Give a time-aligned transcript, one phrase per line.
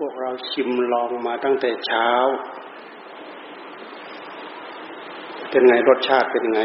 [0.00, 2.08] พวกเราชิมลองมาตั้งแต่เช้า
[5.50, 6.60] เป็นไงรสชาติเป็นไง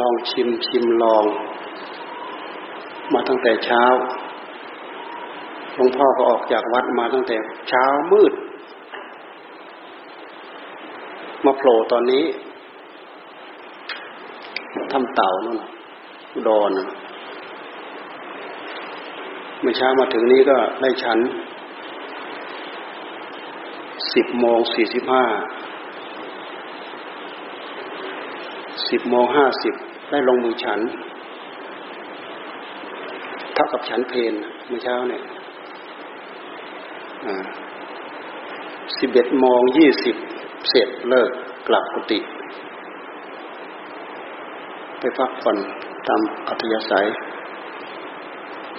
[0.00, 1.24] ลองชิมชิมลอง
[3.12, 3.84] มาตั้งแต่เช้า
[5.74, 7.36] หลวงพ่อก็ออกจากวัดมาตั้งแต่
[7.68, 8.32] เช้ามืด
[11.44, 12.24] มาโผล่ตอนนี้
[14.92, 15.58] ทำเต่านั่น
[16.48, 16.70] ดอน
[19.60, 21.18] เมื่อเช้ามาถึงนี้ก็ได้ชั้น
[24.14, 25.24] สิบโมงสี่สิบห้า
[28.90, 29.74] สิบโมงห้าสิบ
[30.10, 30.80] ได้ลงมือฉัน
[33.54, 34.34] เท่ากับฉันเพน
[34.66, 35.22] เมื่อเช้าเนี่ย
[38.98, 40.16] สิบเอ็ดโมงยี่สิบ
[40.70, 41.30] เสร็จเลิก
[41.68, 42.18] กลับกุฏิ
[44.98, 45.56] ไปพักผ่อน
[46.08, 47.06] ตามอัธยาศัย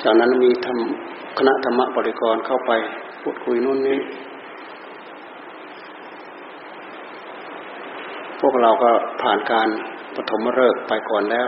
[0.04, 2.72] จากนั้นมีทำคณะธรรมบริกรเข้าไป
[3.22, 4.00] พูดคุยนู่นนี่
[8.40, 9.68] พวกเราก็ผ่านการ
[10.16, 11.48] ปฐมฤกษ์ไปก่อนแล้ว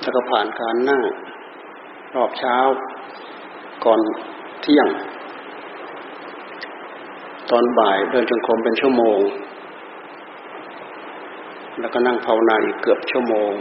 [0.00, 1.02] แล้วก็ผ่านการนั่ง
[2.14, 2.56] รอบเช้า
[3.84, 4.00] ก่อน
[4.62, 4.88] เที่ยง
[7.50, 9.18] ตอนบ่ายเดินจงกรมเป็นชั่วโมง
[11.80, 13.52] แล้วก็นั่งภาวนาอีกเกือบชั่วโมง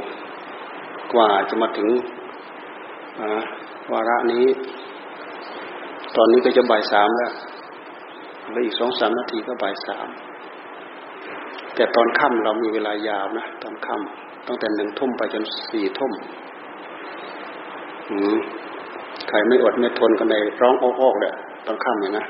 [1.13, 1.89] กว่าจะมาถึง
[3.91, 4.45] วาระนี้
[6.15, 7.31] ตอนนี้ก็จะบ่ายสามแล้ว
[8.51, 10.07] แล้วอีกสองสามนาทีก็บ่ายสาม
[11.75, 16.11] แต่ตอนค่ำเรามีเวลายาวนะ ตอนค่ำตั้งแต่หนึ่งทุ่มไปจนสี่ทุ่ม
[19.29, 21.33] ใครไม่อดไม่ทนกันในร้องโอ้ๆเลย
[21.65, 22.25] ตอนค่ำเนี่ยนะ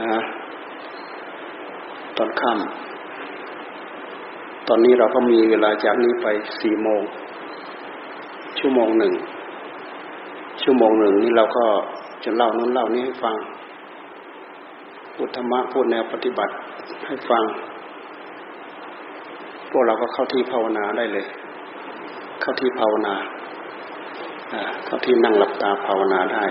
[0.00, 0.22] นะ
[2.16, 2.87] ตอนค่ำ
[4.68, 6.26] ตอนนี้เราก็มีเวลาจากนี้ไป
[6.60, 7.02] สี่โมง
[8.58, 9.12] ชั่วโมงหนึ่ง
[10.62, 11.64] ชั่วโมงหนึ่งนี่เราก็
[12.24, 13.36] จะเล่านู้นเล่านี้ให้ฟัง
[15.14, 16.52] พูดธรรมะพูดแนวปฏิบัติ
[17.06, 17.44] ให้ฟัง
[19.70, 21.26] พวกเราก็เข้าที่ภาวนาได้เลย
[22.40, 23.14] เข้าที่ภาวนา
[24.86, 26.44] เข้าที่นั่งหลับตาภาวนาได้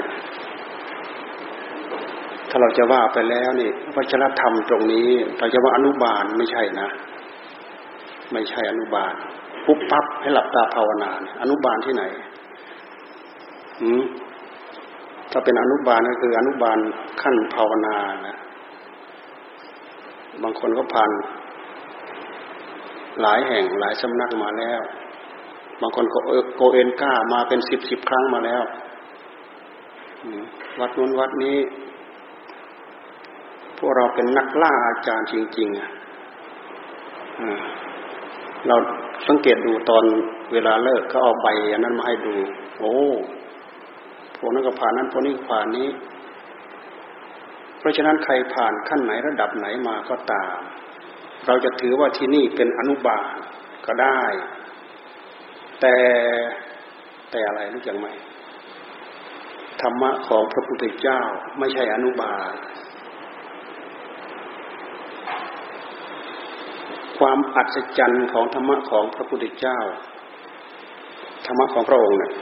[2.50, 6.88] ถ้าเราจะว่าไปแล้วนี่วัชรธรรมตรงนี้ เราจะว่าอนุบาลไม่ใช่นะ
[8.32, 9.14] ไม่ใช่อนุบาล
[9.66, 11.10] ปุ๊บปั๊บให้หลับตาภาวนา
[11.42, 12.04] อนุบาลที่ไหน
[13.82, 14.04] อืม
[15.32, 16.78] ถ้าเป็นอนุบาลก็คืออนุบาล
[17.22, 17.96] ขั้นภาวนา
[18.28, 18.38] นะ
[20.44, 21.12] บางคนก็ผ่าน
[23.22, 24.82] หลายแห่งหลายสำนักมาแล้ว
[25.82, 26.20] บางคนก็
[26.56, 28.64] โกเอนก้ามาเป็นสิบสิบครั้งมาแล้ว
[30.80, 31.58] วัดนู้นวัดนี้
[33.78, 35.90] พวกเราเป็นนักล่าอาจารย์จริงๆอะ
[38.68, 38.76] เรา
[39.28, 40.04] สังเกตดูตอน
[40.54, 42.36] เวลาเลิกเขาเอาใบอันนั้นมาให้ดู
[42.80, 42.96] โอ้
[44.36, 45.90] พวกนั้นก็ผ่านนั้นพวกนี้ผ่านนี้
[47.80, 50.58] เพราะฉะนั้นใครผ่านขั้นไหนระดับไหนมาก็ตาม
[51.48, 53.36] เราจะถือว่าที่นี่เป็นอนุบาล
[53.86, 54.22] ก็ได้
[55.82, 55.96] แต่
[57.32, 58.08] แต่อะไรรู้จักไหม
[59.82, 61.22] ธรรมะของพระพุทธเจ้า
[61.60, 62.52] ไม่ใช่อนุบาล
[67.38, 69.80] ความอัศจรรย์ของธรรมะของพระพุทธเจ้า
[71.46, 72.34] ธรรมะของพระองค์เนี่ย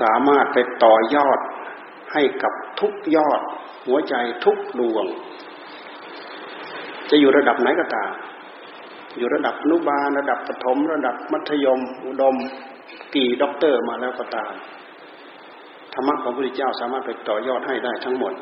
[0.00, 1.38] สามารถไปต่อยอด
[2.12, 3.40] ให้กับทุกยอด
[3.86, 5.06] หัวใจทุกดวง
[7.10, 8.10] จะอยู่ระดับไหนก็ตาม
[9.16, 12.36] อยู่ระดับอนุบาลระดับประถม ระดับมัธยม อุดม
[13.14, 14.52] กี่ด็อกเตอร์มาแล้วก็ตาม
[15.94, 18.32] ธรรมะของพระพุทธเจ้าสามารถไปต่อยอดให้ได้ทั้งหมด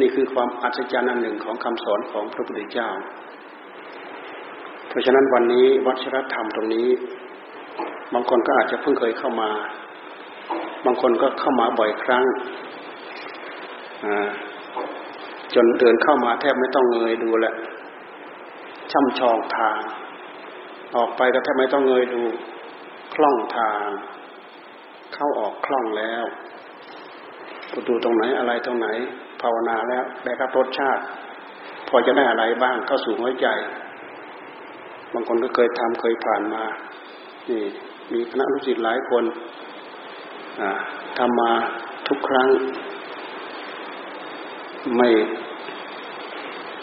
[0.00, 2.90] นี่คือความอัศจรรย์อันหนึ่งของคำสอนของพระพุทธเจ้า
[4.94, 6.88] ราะฉะนั้นวันนี้วัชรธรรมตรงนี้
[8.14, 9.50] บางคนก็อาจจะเพิ่งเคยเข้ามา
[10.86, 12.24] บางคนก็เข้ามาบ่อยครั้ง
[15.54, 17.54] จนเดินเข้ามาแทบไม่ต้องเงยดูแหละ
[18.92, 19.78] ช่ำชองทาง
[20.96, 22.22] ออกไปก็แทบไม่ต้องเงยดู
[23.14, 23.84] คล่องทาง
[25.14, 26.24] เข้าออกคล่องแล้ว
[27.72, 28.88] ประตูตรงไหนอะไรตรงไหน
[29.42, 31.02] ภาวนาแล้วได้รับรสชาติ
[31.88, 33.46] พอจะได้อะไรบ้างเข้าสู่หัวใจ
[35.14, 36.64] บางคนก็เคยทำเคยผ่านมา
[37.48, 37.62] นี่
[38.12, 39.24] มีคณะลูกศิษย์หลายคน
[41.18, 41.50] ทำมา
[42.08, 42.48] ทุกครั้ง
[44.96, 45.08] ไม่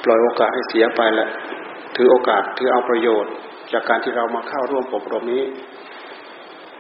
[0.04, 1.30] ปล่อยโอกาสให้เสียไปแหละ
[1.96, 3.34] ถือโอกาสถือเอาประโยชน์
[3.74, 5.44] จากการที่เรามาเข้าร่วมอบรมนี้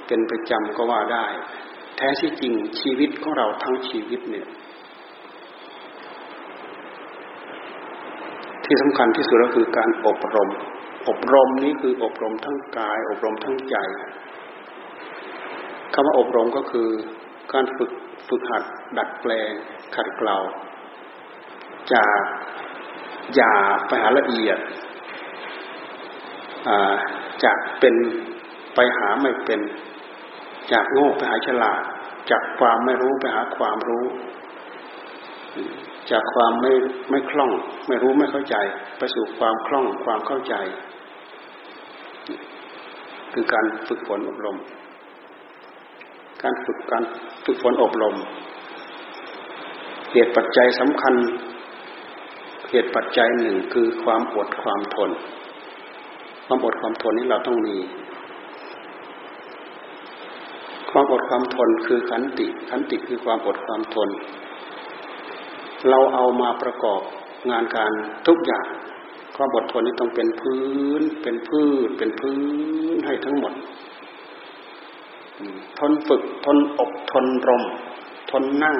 [0.08, 1.26] เป็นประจำก็ว่าได้
[1.98, 4.48] แท้ที่จริงชีวิตของเราทั้งชีวิตเนี่ย
[8.66, 10.50] ที่สำคัญที่สุดก็คือการอบรม
[11.10, 13.76] อบรมนี้คืออบรมทั้งกาย อบรมทั้งใจ
[15.94, 16.90] คำว่าอบรมก็คือ
[17.54, 17.92] การฝึก
[18.28, 18.64] ฝึกหัด
[18.98, 19.52] ดัดแปลง
[19.96, 20.38] ขัดเกลา
[21.94, 22.22] จาก
[23.36, 23.54] อย่า
[23.88, 24.60] ไปหาละเอียด
[27.44, 27.96] จากเป็น
[28.76, 29.60] ไปหาไม่เป็น
[30.72, 31.82] จากโง่ไปหาฉลาด
[32.32, 34.06] จากความไม่รู้ไปหาความรู้
[36.12, 36.74] จากความไม่
[37.10, 37.52] ไม่คล่อง
[37.88, 38.56] ไม่รู้ไม่เข้าใจ
[38.98, 40.56] ไปสู่ความคล่องความเข้าใจ
[43.34, 44.58] คือการฝึกฝนอบรม
[46.44, 47.04] การฝึกการ
[47.46, 48.16] ฝึกฝนอบรม
[50.12, 51.14] เหตุปัจจัยสำคัญ
[52.70, 55.12] เหตุปัจจัยหนึ่งคือความอดความทน
[56.46, 57.78] ความอดความทนนี้เราต้องมี
[60.92, 64.10] ความอดความทนคือขันติ ขันติคือความอดความทน
[65.90, 67.02] เราเอามาประกอบ
[67.50, 67.92] งานการ
[68.28, 68.66] ทุกอย่าง
[69.36, 70.62] ความอดทนนี้ต้องเป็นพื้
[71.00, 72.36] น เป็นพืช เป็นพื้
[72.94, 73.54] นให้ทั้งหมด
[75.80, 77.64] ทนฝึก ทนอบทนรม
[78.32, 78.78] ทนนั่ง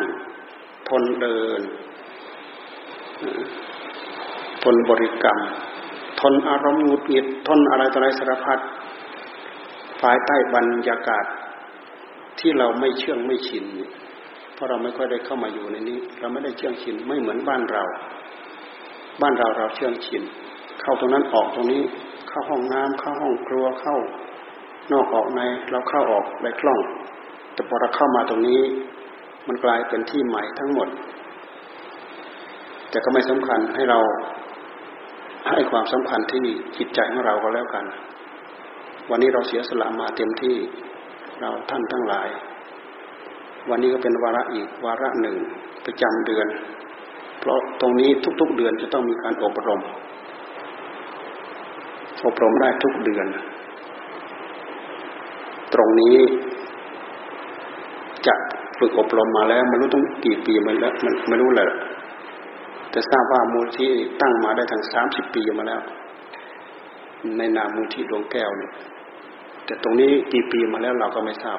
[0.90, 1.62] ทนเดิน
[4.64, 5.40] ทนบริกรรม
[6.22, 8.60] ทนอารมณ์หงุดหงิด ทนอะไรต่ออะไรสารพัด
[10.02, 11.26] ภายใต้บรรยากาศ
[12.40, 13.66] ที่เราไม่เชื่องไม่ชิน
[14.01, 14.01] เพ
[14.62, 17.84] ราะเราไม่ค่อยได้เข้ามาอยู่ในนี้ เราไม่ได้เชื่องชินไม่เหมือนบ้านเรา
[19.22, 20.24] บ้านเราเราเชื่องชิน
[20.82, 21.82] เข้าตรงนั้นออกตรงนี้
[22.30, 23.98] เข้าห้องน้ำเข้าห้องครัวเข้า
[24.92, 25.42] นอกออกใน
[25.72, 26.80] เราเข้าออกได้คล่อง
[27.54, 28.62] แต่พอเราเข้ามาตรงนี้
[29.48, 30.88] มันกลายเป็นที่ใหม่ทั้งหมด
[32.90, 34.00] แต่ก็ไม่สำคัญให้เรา
[35.50, 36.46] ให้ความสำคัญที่
[36.78, 37.86] จิตใจของเราก็แล้วกัน
[39.10, 40.56] วันนี้เราเสียสละมาเต็มที่
[41.42, 42.28] เราท่านทั้งหลาย
[43.70, 45.36] วันนี้ก็เป็นวาระอีกวาระหนึ่ง
[45.86, 46.48] ประจำเดือน
[47.40, 48.10] เพราะตรงนี้
[48.42, 49.82] ทุกๆเดือนจะต้องมีการอบรม
[52.26, 53.26] อบรมได้ทุกเดือน
[55.74, 56.18] ตรงนี้
[58.28, 58.34] จะ
[58.80, 61.70] ฝึกอบรมมาแล้วไม่รู้ต้องกี่ปีมาแล้วมันไม่รู้เลย
[62.92, 63.92] แต่ทราบว่ามูลที่
[64.22, 65.82] ตั้งมาได้ทั้งสามสิบปีมาแล้ว
[67.38, 68.72] ในนามมูลที่ดวงแก้วเนี่ย
[69.66, 71.58] แต่ตรงนี้กี่ปีมาแล้วเราก็ไม่ทราบ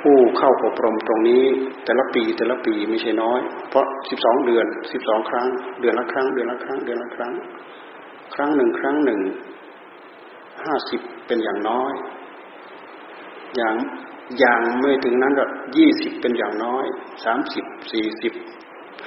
[0.00, 1.44] ผู้เข้าอบรมตรงนี้
[1.84, 5.48] แต่ละปีแต่ละปีไม่ใช่น้อย เพราะสิบสองเดือนสิบสองครั้ง
[5.80, 7.34] เดือนละครั้ง เดือนละครั้งเดือนละครั้ง
[8.34, 9.20] ครั้งหนึ่งครั้งหนึ่ง
[10.64, 11.92] ห้าสิบเป็นอย่างน้อย
[13.56, 13.74] อย่าง
[14.38, 15.44] อย่างไม่ถึงนั้นก็
[15.76, 16.84] ยี่สิบเป็นอย่างน้อย
[17.24, 18.32] สามสิบสี่สิบ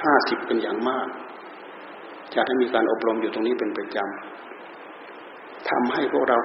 [0.02, 1.08] ห้าสิบเป็นอย่างมาก
[2.34, 6.38] จะให้มีการอบรมอยู่ตรงนี้เป็นประจำทำให้พวกเรา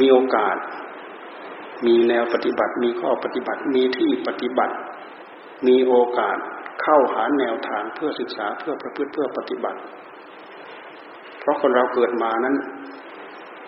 [0.00, 0.56] มีโอกาส
[1.86, 4.74] มีแนวปฏิบัติ มีข้อปฏิบัติ มีที่ปฏิบัติ
[5.66, 6.36] มีโอกาส
[6.82, 9.78] เข้าหาแนวทางเพื่อศึกษาเพื่อประพฤติเพื่อปฏิบัติ
[11.40, 12.56] เพราะคนเราเกิดมานั้น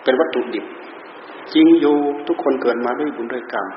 [0.03, 0.65] เป็นวัตถุดิบ
[1.53, 1.95] จริงอยู่
[2.27, 3.67] ทุกคนเกิดมาด้วยบุญด้วยกรรม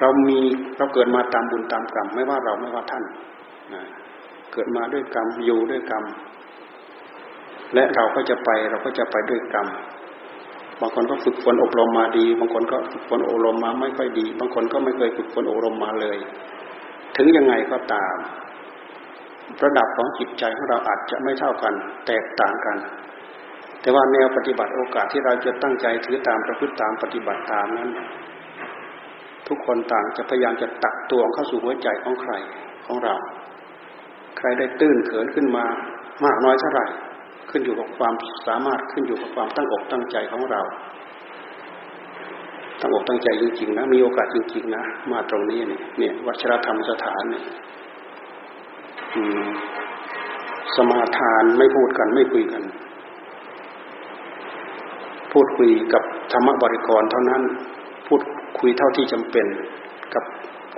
[0.00, 0.38] เรามี
[0.76, 3.04] เราเกิดมาตามบุญตามกรรม ไม่ว่าเราไม่ว่าท่าน
[4.52, 6.04] เกิดมาด้วยกรรมอยู่ด้วยกรรม
[7.74, 9.66] และเราก็จะไปเราก็จะไปด้วยกรรม
[10.80, 16.18] บางคนก็ฝึกฝนอบรมมาดี บางคนก็ฝึกฝนอบรมมาไม่ค่อยดี บางคนก็ไม่เคยฝึกฝนอบรมมาเลย
[17.16, 18.16] ถึงยังไงก็ตาม
[19.64, 21.74] ระดับของจิตใจของเราอาจจะไม่เท่ากัน
[22.06, 22.76] แตกต่างกัน
[23.80, 27.90] แต่ว่าแนวปฏิบัติโอกาสที่เราจะตั้งใจถือตามประพฤติตามปฏิบัติตามนั้น
[29.48, 32.32] ทุกคนต่างจะพยายามจะตักตัวเข้าสู่หัวใจของใคร
[32.86, 33.14] ของเรา
[34.38, 35.64] ใครได้ตื้นเขินขึ้นมา
[36.24, 36.86] มากน้อยเท่าไหร่
[37.50, 38.14] ขึ้นอยู่กับความ
[38.46, 40.60] สามารถขึ้นอยู่กับความตั้งอกตั้งใจของเรา
[42.80, 47.44] ตั้งอกตั้งใจจริงๆนะมีโอกาสจริงๆนะมาตรงนี้เนี่ยเนี่ยวัชรธรรมสถานเนี่ย
[50.76, 52.62] สมาทานไม่พูดกันไม่คุยกัน
[55.32, 56.02] พูดคุยกับ
[56.32, 57.42] ธรรมบริกรเท่านั้น
[58.06, 58.20] พูด
[58.58, 59.46] คุยเท่าที่จำเป็น
[60.14, 60.24] กับ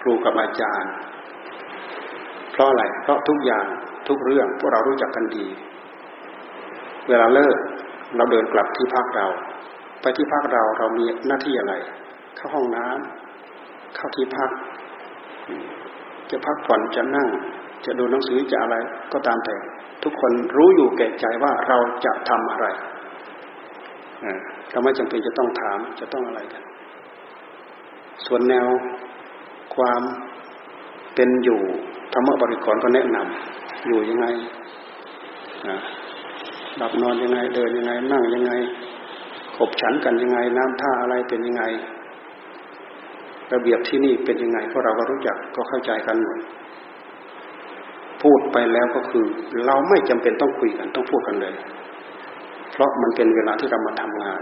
[0.00, 0.92] ครูกับอาจารย์
[2.52, 3.64] เพราะอะไรเพราะทุกอย่าง
[4.08, 5.46] ทุกเรื่องพวกเรารู้จักกันดี
[7.10, 7.56] เวลาเลิก
[8.16, 9.26] เราเดินกลับที่พักเรา
[10.02, 11.74] ไปที่พักเราเรามีหน้าที่อะไร
[12.36, 14.50] เข้าห้องน้ำเข้าที่พัก
[16.30, 17.28] จะพักผ่อนจะนั่ง
[17.86, 18.76] จะดูหนังสือจะอะไร
[19.12, 19.54] ก็ตามแต่
[20.02, 22.66] ทุกคนรู้อยู่แก่ใจว่าเราจะทำอะไร
[24.70, 26.62] เราไม่จำเป็นจะต้องถามจะต้องอะไรกัน
[28.26, 28.66] ส่วนแนว
[29.76, 30.02] ความ
[31.14, 31.60] เป็นอยู่
[32.12, 34.26] ธรรมบริกรก็แนะนำอยู่ยังไง
[36.76, 38.52] หลับนอนยังไง เดินยังไง นั่งยังไง
[39.56, 41.62] ขบฉันกันยังไง น้ำท่าอะไรเป็นยังไง
[43.52, 46.38] ระเบียบที่นี่เป็นยังไงพวกเราก็รู้จักก็เข้าใจกันหมด
[48.22, 49.24] พูดไปแล้วก็คือ
[49.66, 51.54] เราไม่จำเป็นต้องคุยกันต้องพูดกันเลย
[52.72, 54.40] เพราะมันเป็นเวลาที่เรามาทำงาน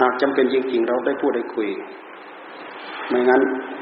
[0.00, 1.68] หากจำเป็นจริงๆ เราได้พูดได้คุย
[3.08, 3.40] ไม่งั้น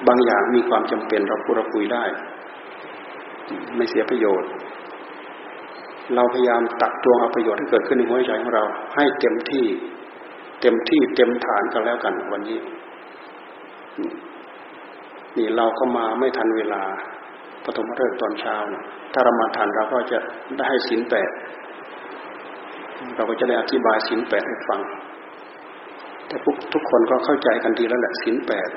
[0.09, 2.05] บางอย่างมีความจำเป็นเราพูดเราคุยได้
[3.77, 4.49] ไม่เสียประโยชน์
[6.15, 9.67] เราพยายามตักตวงเอาประโยชน์ที่เกิดขึ้นในหัวใจของเรา ให้เต็มที่
[10.61, 12.59] เต็มที่เต็มฐานกันแล้วกันวันนี้
[15.37, 16.83] นี่เราก็มาไม่ทันเวลา
[17.65, 20.19] ปฐมฤกษ์ตอนเช้านะถ้าเรามาทันเราก็จะ
[20.57, 21.31] ได้ให้สินแปด
[23.17, 24.81] เราก็จะได้อธิบายสินแปดให้ฟัง
[26.27, 28.69] แต่พวกทุกคนก็เข้าใจกันดีแล้วแหละสินแปด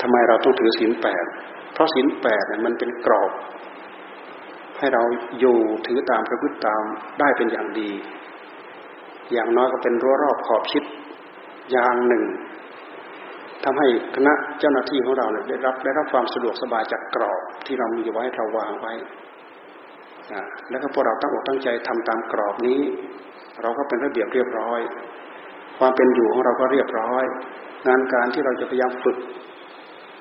[0.00, 1.24] ทำไมเราต้องถือสินแปด
[1.72, 3.30] เพราะสินแปดเนี่ยมันเป็นกรอบ
[4.78, 5.02] ให้เรา
[5.40, 6.82] อยู่ถือตามประพฤติตาม
[7.20, 7.90] ได้เป็นอย่างดี
[9.32, 10.84] อย่างน้อยก็เป็นรั้วรอบขอบชิด
[11.72, 12.24] อย่างหนึ่ง
[13.64, 18.92] ทำให้คณะเจ้าหน้าที่ของเราเนี่ยได้รับได้รับความสะดวกสบายจากกรอบที่เรามีไว้เราวางไว้
[20.70, 22.80] แล้วก็พวกเราตั้งอกตั้งใจทำตามกรอบนี้
[23.62, 24.80] เราก็เป็นระเบียบเรียบร้อย
[25.78, 27.24] ความเป็นอยู่ของเราก็เรียบร้อย
[27.86, 29.16] งานการที่เราจะพยายามฝึก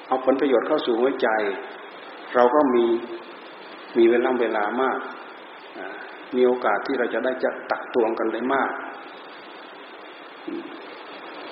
[0.08, 1.28] เอาผลประโยชน์เข้าสู่หัวใจ
[2.36, 2.86] เราก็มี
[3.98, 5.00] มีเวลาเวลามาก
[6.36, 8.72] มีโอกาสที่เราจะได้จะตักตวงกันได้มาก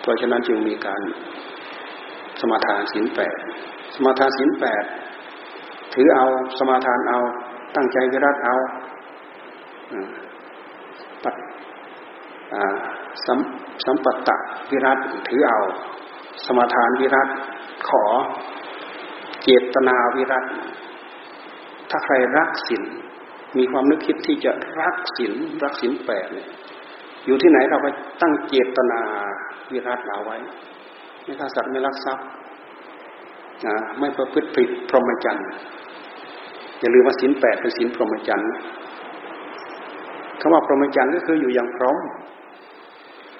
[0.01, 1.01] เพราะฉะนั้นจึงมีการ
[2.41, 3.38] สมาทานศีลแปด
[3.95, 4.83] สมาทานศีลแปด
[5.93, 6.25] ถือเอา
[6.57, 7.19] สมาทานเอา
[7.75, 8.55] ตั้งใจวิรัตเอา
[11.23, 11.35] ปัด
[13.25, 13.39] สม
[13.85, 14.35] สัมปัตตะ
[14.71, 14.97] วิรัต
[15.27, 15.59] ถือเอา
[16.45, 17.27] สมาทานวิรัต
[17.88, 18.03] ขอ
[19.43, 20.45] เจตนาวิรัต
[21.95, 22.83] ถ้าใครรักศีล
[23.57, 25.33] มีความนึกคิดที่จะรักศีล
[25.63, 26.50] รักศีลแปดเนี่ย
[27.25, 27.88] อยู่ที่ไหนเราไป
[28.21, 29.01] ตั้งเจตนา
[29.71, 30.38] วิรัตเอาไว้
[31.23, 32.25] ไม่ฆ่าสัตว์ไม่ลักทรัพย์
[34.00, 35.47] ไม่ประพฤติผิดพรหมจรรย์
[36.79, 38.51] อย่าลืมว่าศีลแปดเป็นศีลพรหมจรรย์
[40.41, 41.97] คำว่าพรหมจรรย์ก็คืออยู่อย่างพร้อม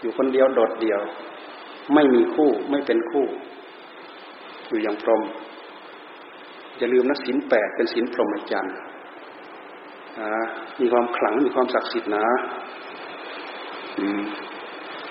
[0.01, 1.01] อยู่คนเดียวโดดเดี่ยว
[1.93, 3.25] ไม่มีคู่ไม่เป็นคู่
[4.67, 5.22] อยู่อย่างพรหม
[6.77, 8.75] อย่าลืมนะศีลแปดเป็นศีลพรหมจรรย์
[10.22, 10.32] นะ
[10.80, 12.25] มีความขลังมีความศักดิ์สิทธิ์นะ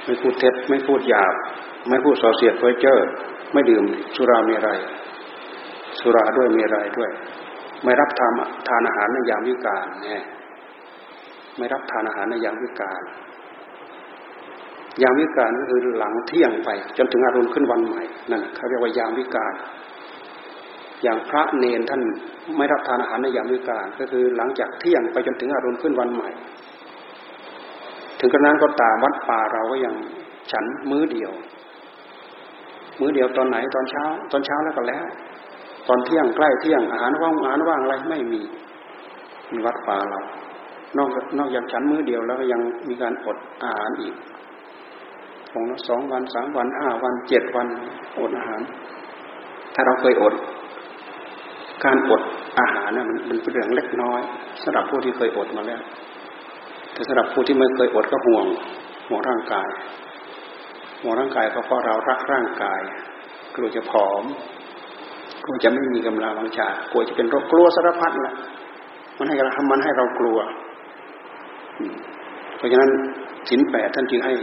[0.04, 1.35] ไม่พูดเท็จไม่พูดหยาบ
[1.88, 2.99] ไม่พูดส่อเสียดเพ้อเจ้อ
[3.52, 3.85] ไม่ดื่ม
[4.16, 4.71] สุรามีอะไร
[6.00, 7.11] สุราด้วยมีอะไรด้วย
[7.85, 8.33] ไม่รับทาน
[8.69, 10.23] ทานอาหารในยามวิกาลเนี่ย
[11.59, 13.02] ไม่รับทานอาหารในยามวิกาล
[15.02, 19.52] ยามวิกาลก็คือหลังเที่ยงไป จนถึงอรุณขึ้นวันใหม่นั่นเขาเรียกว่ายามวิกาล
[21.02, 22.02] อย่างพระเนนท่าน
[22.56, 26.28] ไม่รับทานอาหารในยามวิกาลก็คือหลังจากเที่ยงไปจนถึงอรุณขึ้นวันใหม่
[28.18, 29.94] ถึงกระนั้นก็ตามวัดป่าเราก็ยัง
[30.52, 31.32] ฉันมื้อเดียว
[33.00, 35.04] มื้อเดียวตอนไหนตอนเช้า ตอนเช้าแล้วก็แล้ว
[35.88, 38.42] ตอนเที่ยงใกล้เที่ยงอาหารว่างอาหารว่างอะไรไม่มี
[39.52, 40.21] มีวัดป่าเรา
[40.97, 44.14] นอกนอกจากฉันมื้อเดียวแล้วก็ยังมีการอดอาหารอีก
[45.52, 47.66] ของสองวันสามวันห้าวันเจ็ดวัน
[48.18, 48.61] อดอาหาร
[49.75, 50.35] ถ้าเราเคยอด
[51.84, 52.22] การอด
[52.58, 54.20] อาหารเนี่ยมันเป็นเรื่องเล็กน้อย
[54.62, 55.80] สำหรับผู้ที่เคยอดมาแล้ว
[56.92, 58.46] แต่สำหรับผู้ที่ไม่เคยอดก็ห่วง
[59.08, 59.68] ห่วงร่างกาย
[61.00, 62.80] ห่วงร่างกายก็เพราะเรารักร่างกาย
[63.54, 64.24] กลัวจะผอม
[65.44, 68.34] กลัวจะไม่มีกำลังวังชากลัวจะเป็นโรคกลัวสารพัดแหละ
[69.18, 70.38] มันให้เราทำมันให้เรากลัว
[72.56, 72.90] เพราะฉะนั้น
[73.48, 74.34] สินแปดท่านจึงให้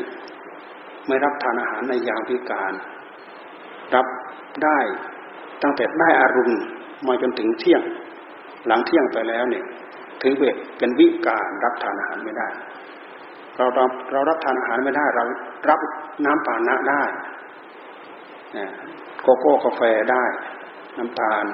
[1.08, 2.74] ไม่รับทานอาหารในยามพิการ
[3.96, 4.08] รับ
[4.64, 4.80] ได้
[5.64, 6.54] ตั้งแต่ได้อารุณ
[7.08, 7.82] มาจนถึงเที่ยง
[8.68, 9.66] หลังเที่ยงไปแล้วเนี่ย
[10.22, 10.34] ถือ
[10.78, 12.48] เป็นวิการรับทานอาหารไม่ได้
[13.56, 15.24] เราเราเรารับทานอาหารไม่ได้ เรา
[15.70, 15.80] รับ
[16.26, 17.02] น้ำปานะได้
[19.22, 20.24] โกโก้กาแฟได้
[20.98, 21.46] น้ำตาล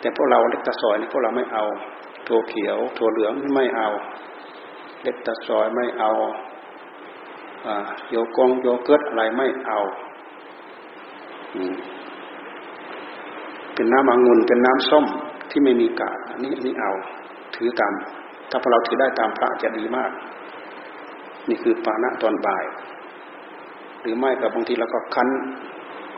[0.00, 1.64] แต่พวกเราเล็กตะซอยนี่พวกเราไม่เอา
[2.26, 3.88] ถั่วเขียวถั่วเหลืองไม่เอา
[5.02, 6.10] เล็กตะซอยไม่เอา
[8.10, 9.78] โยกงโยเกิร์ตอะไรไม่เอา
[13.76, 15.04] เป็นน้ำองุ่นเป็นน้ำส้ม
[15.50, 16.92] ที่ไม่มีกากอันนี้นี่เอา
[17.56, 17.92] ถือตาม
[18.50, 20.10] ถ้าพวกเราถือได้ตามพระจะดีมาก
[21.48, 22.64] นี่คือปานะตอนบ่าย
[24.00, 25.28] หรือไม่กับบางทีเราก็คั้น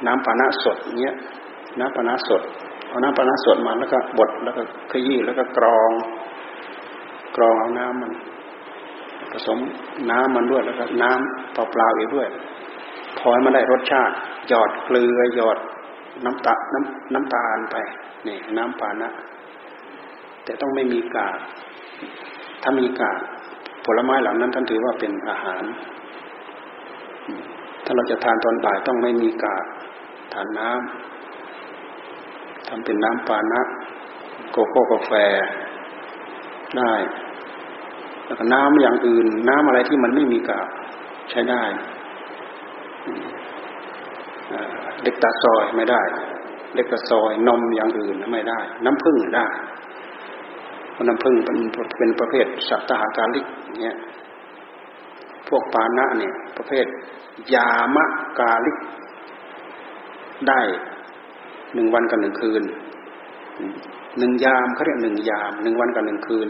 [0.06, 1.14] น้ำปานะสดเนี้ย
[1.78, 2.42] น้ำปานะสด
[2.88, 4.62] เอาน้ำปานะสดมาแล้วก็บดแล้วก็
[4.92, 5.90] ขยี้แล้วก็กรอง
[7.36, 8.12] กรองเอาน้ำมัน
[9.32, 9.58] ผสม
[10.10, 12.28] น้ำมันด้วยแล้วก็น้ำเปล่าๆอีกด้วย
[13.18, 14.14] พอให้มันได้รสชาติ
[14.48, 15.57] หยอดเกลือหยอด
[16.24, 17.76] น้ำตาน้ำน้ำตาลไป
[18.26, 19.10] นี่น้ำปานะ
[20.44, 21.36] แต่ต้องไม่มีกาก
[22.62, 23.18] ถ้ามีกาก
[23.84, 25.62] ผลไม้เหล่านั้นท่านถือว่าเป็นอาหาร
[27.84, 29.64] ถ้าเราจะทานตอนบ่ายต้องไม่มีกาก
[30.34, 33.60] ทานน้ำทำเป็นน้ำปานะ
[34.52, 35.12] โกโก้กาแฟ
[36.76, 36.92] ได้
[38.26, 40.68] แล้วก็น้ำอย่างอื่น น้ำอะไรที่มันไม่มีกาก
[41.30, 41.62] ใช้ได้
[45.02, 46.02] เล็กตาซอยไม่ได้
[46.74, 49.46] เล็กตาซอยนมอย่างอื่นไม่ได้ น้ำผึ้งได้
[50.92, 51.58] เพราะน้ำผึ้งเป็น
[51.98, 53.46] เป็นประเภทสัตหาการิก
[53.82, 53.96] เนี่ย
[55.48, 56.86] พวกปานะเนี่ยประเภท
[57.54, 58.04] ยามะ
[58.38, 58.78] กาลิก
[60.48, 60.60] ได้
[61.74, 62.62] หนึ่งวันกับหนึ่งคืน
[64.18, 66.48] หนึ่งยามเขาเรียกหนึ่งยามหนึ่งวันกับหนึ่งคืน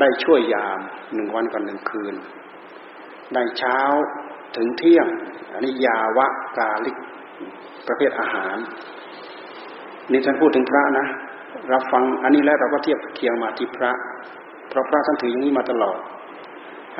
[0.00, 0.78] ได้ช่วยยาม
[1.14, 2.14] หนึ่งวันกับหนึ่งคืน
[3.34, 3.78] ได้เช้า
[4.56, 5.06] ถึงเที่ยง
[5.52, 6.26] อันนี้ยาวะ
[6.58, 6.96] กาลิก
[7.86, 8.56] ประเภทอาหาร
[10.12, 11.06] นี่ท่านพูดถึงพระนะ
[11.68, 13.90] เราฟังอันนี้แล้วเราก็เทียบเคียงมาที่พระ
[14.68, 15.98] เพราะพระท่านถืออย่างนี้มาตลอด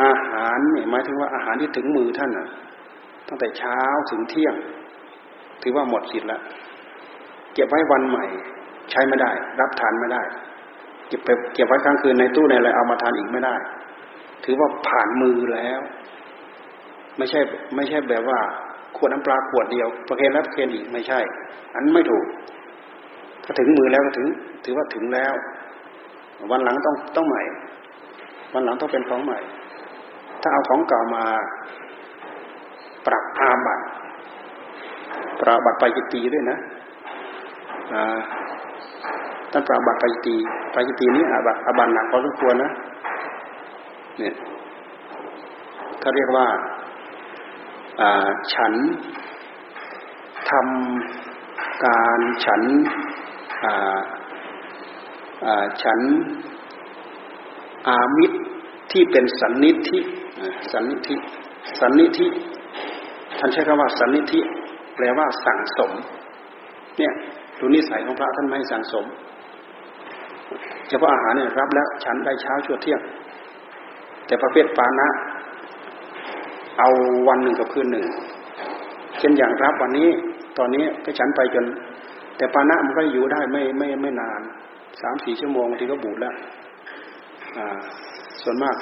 [0.02, 2.49] อาหารเนี่ยหมายถึงว่าอาหารที่ถึงมือท่านน่ะ
[3.28, 3.80] ตั้งแต่เช้า
[4.11, 4.54] ถึงเที่ยง
[5.62, 6.42] ถือว่าหมดสิทธิ์แล้ว
[7.54, 8.25] เก็บไว้วันใหม่
[8.90, 9.30] ใช้ไม่ได้
[9.61, 10.23] รับทานไม่ได้
[11.08, 13.54] เก็บไปเก็บไว้ค้างคืนในตู้ในอะไรเอามาทานอีกไม่ได้
[14.44, 15.80] ถือว่าผ่านมือแล้ว
[17.18, 17.40] ไม่ใช่
[17.76, 18.38] ไม่ใช่แบบว่า
[18.97, 21.21] ขวดน้ำปลาขวดเดียว ประเคนแล้วประเคนอีกไม่ใช่
[21.75, 22.25] อันไม่ถูก
[23.44, 24.26] ถ้าถึงมือแล้วก็ถึง
[24.64, 25.35] ถือว่าถึงแล้ว
[26.50, 27.42] วันหลังต้องต้องใหม่
[28.54, 29.38] วันหลังต้องเป็นของใหม่
[30.42, 31.25] ถ้าเอาของเก่ามา
[33.06, 33.80] ปรับอาบัต
[35.40, 36.59] ปรับบัตรไปจิตีด้วยนะ
[39.52, 40.37] ท่านปราบัติปาจิตี
[40.75, 42.71] ปาจิตีนี้อาบัตอาบัตหนักพอสมควรนะ
[44.18, 44.35] เนี่ย
[46.00, 46.47] เขาเรียกว่า
[48.55, 48.73] ฉัน
[50.51, 52.63] ทำการฉัน
[55.83, 56.01] ฉัน
[57.89, 58.39] อามิตร
[58.93, 60.01] ที่เป็นสันนิธิ
[60.73, 61.17] สันนิธิ
[61.81, 62.27] สันนิธิ
[63.39, 64.41] ท่านใช้คำว่าสันนิธิ
[64.95, 65.91] แปลว่าสั่งสม
[66.99, 67.13] เนี่ย
[67.59, 69.05] ดูนิสัยของพระท่านไม่สั่งสม
[70.89, 73.01] เฉพาะอาหารเนี่ยรับแล้วฉันได้เช้าชั่วเที่ยง
[74.27, 75.09] แต่ประเภทปานะ
[76.78, 76.88] เอา
[77.28, 78.06] วันหนึ่งกับคืนหนึ่ง
[79.19, 80.08] เช่นอย่างรับวันนี้
[80.58, 81.65] ตอนนี้ก็ฉันไปจน
[82.37, 84.41] แต่ปานะมันก็อยู่ได้ไม่ไม่ไม่นาน
[85.00, 86.34] สามสี่ชั่วโมงทีก็บูดแล้ว
[88.43, 88.76] ส่วนมาก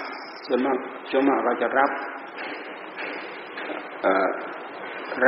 [0.46, 0.76] ส่วนมาก
[1.10, 1.90] ส่วนมากเราจะรับ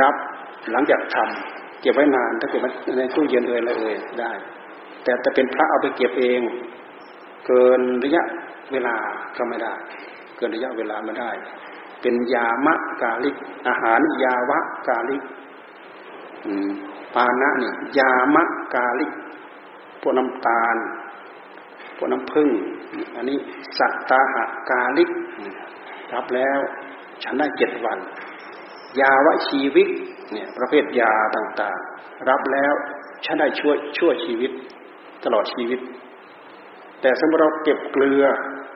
[0.01, 0.15] รับ
[0.71, 2.61] หลังจากทำเก็บไว้นานถ้าเก็บ
[2.97, 4.31] ในตู้เย็นเอ่ยอะไรเอ่ยได้
[5.03, 6.41] แต่แต่เป็นพระเอาไปเก็บเอง
[7.47, 8.23] เกินระยะ
[8.71, 8.95] เวลา
[9.37, 9.73] ก็ไม่ได้
[10.37, 11.29] เกินระยะเวลาไม่ได้
[12.07, 13.35] เป็นยามะกาลิก
[13.67, 15.23] อาหารยาวะกาลิก
[17.15, 19.11] ปานะนี่ยามะกาลิก
[20.01, 20.75] พวกน้ำตาล
[21.97, 22.49] พวกน้ำผึ้ง
[23.15, 23.37] อันนี้
[23.77, 25.09] สัตตาหะกาลิก
[26.13, 26.59] รับแล้ว
[27.23, 27.97] ฉันได้เจ็ดวัน
[29.01, 29.87] ยาวะชีวิต
[30.31, 32.73] เนี่ยประเภทยาต่างๆ รับแล้ว
[33.25, 34.51] ฉันได้ช่วยช่วยชีวิต
[35.23, 35.79] ตลอดชีวิต
[37.01, 38.23] แต่สมมติเราเก็บเกลือ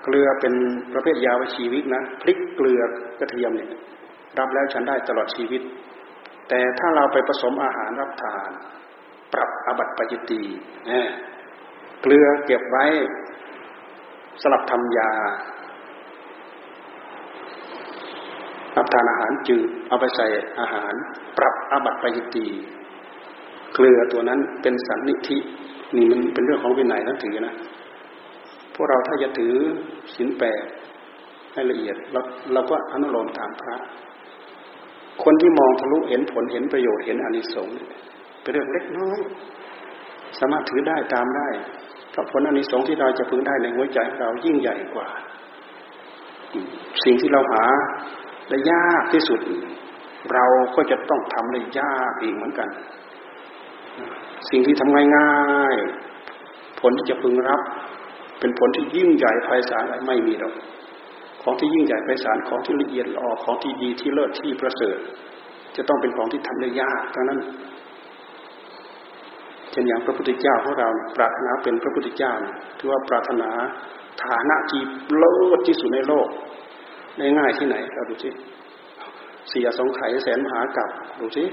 [0.09, 0.53] เกลือเป็น
[0.93, 2.81] ประเภทยาวชีวิตนะพริกเกลือ
[3.19, 3.69] กระเทียมเนี่ย
[4.39, 5.61] รับแล้วฉันได้ตลอดชีวิต
[6.49, 8.49] แต่ถ้าเราไปผสมอาหารรับทาน
[9.33, 10.41] ปรับอบัตปจิตี
[10.87, 11.09] เนี่ย
[12.01, 12.85] เกลือเก็บไว้
[14.41, 15.11] สลับทำยา
[18.77, 20.27] รับทานอาหารจืดเอาไปใส่
[20.59, 20.93] อาหาร
[21.37, 22.45] ปรับอบัตปจิตี
[23.75, 25.37] เกลือตัวนั้นเป็นสันนิธิ
[25.95, 27.55] นี่มันเป็นเรื่องของวินัยต้องถือนะ
[28.79, 29.53] วกเราถ้าจะถือ
[30.15, 30.63] ศีลแปด
[31.53, 32.21] ให้ละเอียดเรา
[32.53, 33.75] เราก็อนุโลมตามพระ
[35.23, 37.75] คนที่มองทะลุเห็นผลเห็นประโยชน์เห็นอานิสงส์
[38.41, 39.19] เป็นเรื่องเล็กน้อย
[40.39, 41.49] สามารถถือได้ตามได้
[42.11, 45.07] เพราะผลอานิสงส์ที่เราจะพึงได้ในหัวใจเรายิ่งใหญ่กว่า
[47.03, 47.65] สิ่งที่เราหา
[48.49, 49.39] ได้ยากที่สุด
[50.33, 52.69] เราก็จะต้องทำได้ยากอีกเหมือนกัน
[54.49, 57.61] สิ่งที่ทำง่ายๆผลที่จะพึงรับ
[58.39, 60.53] เป็นผลที่ยิ่งใหญ่ไพศาลไม่มีหรอก
[61.43, 64.97] ของที่ยิ่งใหญ่ไพศาลของที่ละเอียดละออของที่ดีที่เลิศที่ประเสริฐ
[65.75, 67.39] จะต้องเป็นของที่ทำได้ยากทั้งนั้น
[69.71, 72.33] เช่นอย่างพระพุทธเจ้าของเราปรารถนาเป็นพระพุทธเจ้า
[72.77, 73.49] ถือว่าปรารถนา
[74.23, 74.81] ฐานะที่
[75.17, 76.27] เลิศที่สุดในโลก
[77.17, 78.29] ได้ง่ายที่ไหนเราดูสิ
[79.49, 81.43] เสียสองไขแสนมหากับดูสิ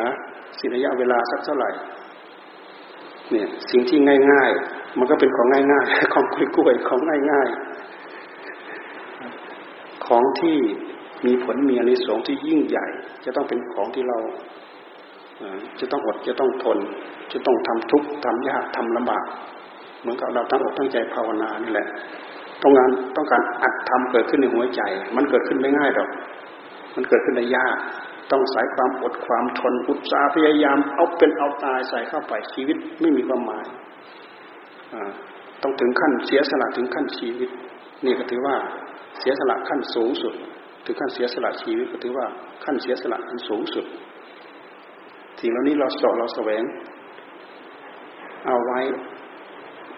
[0.00, 0.10] ฮะ
[0.58, 1.70] สิระยะเวลาสักเท่าไหร่
[3.30, 3.98] เนี่ยสิ่งที่
[4.32, 10.56] ง่าย ๆ มันก็เป็นของง่ายๆ ของกล้วยๆของง่ายๆ ของที่
[11.26, 12.86] มีผลมีอนิสงส์ที่ยิ่งใหญ่
[13.24, 14.18] จะต้องเป็นของที่เรา
[15.80, 16.78] จะต้องอดจะต้องทน
[17.32, 19.24] จะต้องทำทุกข์ทำยากทำลำบาก
[20.00, 21.88] เหมือนกับเราตั้งอกตั้งใจภาวนานี่แหละ
[22.62, 24.80] ต้องการต้องการอัดทำเกิดขึ้นในหัวใจ
[25.16, 26.08] มันเกิดขึ้นไม่ง่ายหรอก
[26.94, 27.76] มันเกิดขึ้นได้ยาก
[28.30, 33.66] ต้องใส่ความอดความทนอุตสาห์พยายามเอาเป็นเอาตายใส่เข้าไปชีวิตไม่มีความหมาย
[35.62, 37.50] ต้องถึงขั้นเสียสละถึงขั้นชีวิต
[38.04, 38.56] นี่ก็ถือว่า
[39.18, 40.34] เสียสละขั้นสูงสุด
[40.84, 42.26] ถึงขั้นเสียสละชีวิตก็ถือว่า
[42.64, 43.84] ขั้นเสียสละขั้นสูงสุด
[45.40, 46.62] สิ่งเหล่านี้เราสอบเราแสวง
[48.46, 48.80] เอาไว้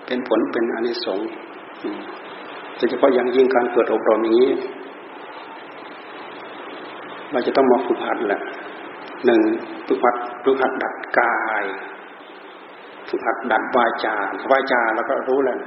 [0.07, 1.29] เป็นผลเป็นอนิสงส์
[2.77, 4.53] โดยเฉพาะอย่างยิ่งการเกิดอบรมอย่างนี้
[7.33, 8.43] เราจะต้องมาฝึกหัดแหละ
[9.27, 9.41] หนึ่ง
[9.87, 11.65] ฝึกหัดฝึกหัดดัดกาย
[13.09, 14.15] ฝึกหัดดัดวาจา
[14.51, 15.59] วาจาเราก็รู้แล้ว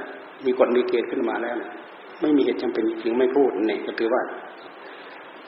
[0.44, 1.56] มีกฎมีเกณฑ์ขึ้นมาแล้ว
[2.20, 4.22] ไม่มีเหตุจำเป็นจริงไม่พูดเนี่ยก็ถือว่า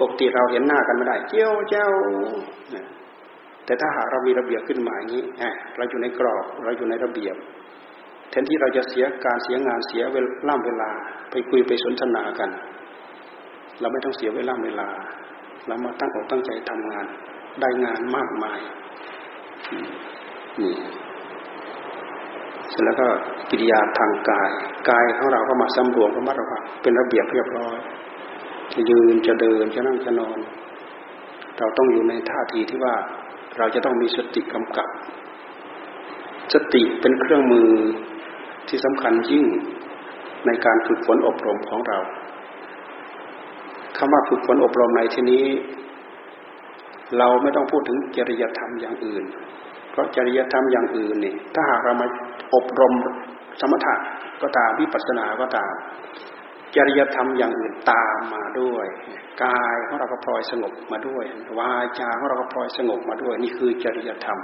[0.00, 1.88] ปกติเราเห็นหน้ากันไม่ได้ เจ้าเจ้า
[3.64, 5.22] แต่ถ้าหากเรามีระเบียบขึ้นมาอย่างนี้
[5.76, 7.36] เราอยู่ในกรอบเราอยู่ในระเบียบ
[8.30, 10.16] แทนที่เราจะเสียการเสียงานเสียเว
[10.48, 10.90] ลาเวลา
[11.30, 12.50] ไปคุยไปสนทนากัน
[13.80, 14.88] เราไม่ต้องเสียเวลาเวลา
[15.66, 17.06] เรามาตั้งอกตั้งใจทำงาน
[17.60, 18.60] ได้งานมากมาย
[20.60, 20.74] นี่
[22.74, 23.06] สร็จแล้วก็
[23.50, 24.50] กิริยาทางกาย
[24.90, 27.76] กายของเราก็มาสำรวมระมัดระวังเป็นระเบียบเรียบร้อย
[28.72, 30.38] จะยืนจะเดินจะนั่งจะนอน
[31.58, 32.94] เราต้องอยู่ในท่าทีที่ว่า
[33.58, 34.88] เราจะต้องมีสติกำกับ
[36.54, 37.70] สติเป็นเครื่องมือ
[38.68, 39.46] ที่สำคัญยิ่ง
[40.46, 41.98] ในการฝึกฝนอบรมของเรา
[43.98, 45.44] คำว่าฝึกฝนอบรมในที่นี้
[47.18, 49.24] เราไม่ต้องพูดถึงจริยธรรมอย่างอื่น
[49.94, 52.06] เพราะจริยธรรมอย่างอื่นนี่ถ้าหากเรามา
[52.54, 52.92] อบรม
[53.60, 53.94] สมถะ
[54.42, 55.72] ก็ตามวิปัสสนาก็ตาม
[56.76, 58.86] จริยธรรมอย่างอื่นตามมาด้วย
[59.44, 61.24] กายของเราก็พลอยสงบมาด้วย
[61.58, 64.38] วาจาของเราก็พลอยสงบมาด้วย นี่คือจริยธรรม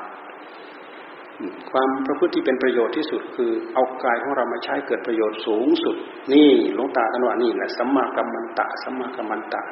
[1.70, 5.96] ความประพฤติที่เป็นประโยชน์ที่สุดคือเอากายของเรามาใช้เกิดประโยชน์สูงสุด
[6.32, 9.62] นี่หลวงตาท่านว่านี่แหละสัมมากัมมันตะสัมมากัมมันตะ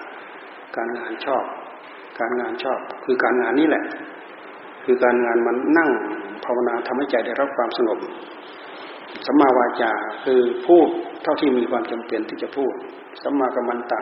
[0.76, 1.44] การงานชอบ
[2.18, 3.84] การงานชอบคือการงานนี่แหละ
[4.90, 5.90] คือการงานมันนั่ง
[6.44, 7.98] ภาวนาทำให้ใจได้รับความสงบ
[9.26, 9.92] สัมมาวาจา
[10.24, 10.88] คือพูด
[11.22, 12.72] เท่าที่มีความจำเป็นที่จะพูด
[13.22, 14.00] สัมมากัมมันตะ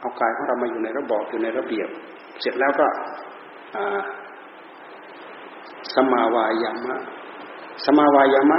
[0.00, 1.88] เอากายของเรามาอยู่ในระบอบอยู่ในระเบียบ
[2.40, 2.86] เสร็จแล้วก็
[5.94, 6.96] สัมมาวายามะ
[7.84, 8.58] สัมาวายามะ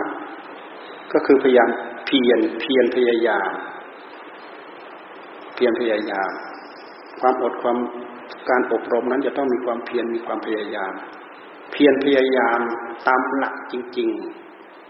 [1.14, 1.70] ก็คือพยายาม
[2.06, 3.52] เพียรเพียรพยายาม
[5.56, 6.32] เพียรพยายาม
[7.20, 7.78] ความอดความ
[8.50, 10.94] การอบรมนั้นจะต้องมีความเพียรมีความพยายาม
[11.72, 12.60] เพียรพยายาม
[13.08, 14.10] ตามหลักจริง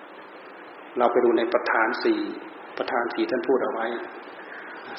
[0.03, 2.19] ๆ เราไปดูในประธานสี่
[2.77, 3.87] ประธานสี่ท่านพูดเอาไว้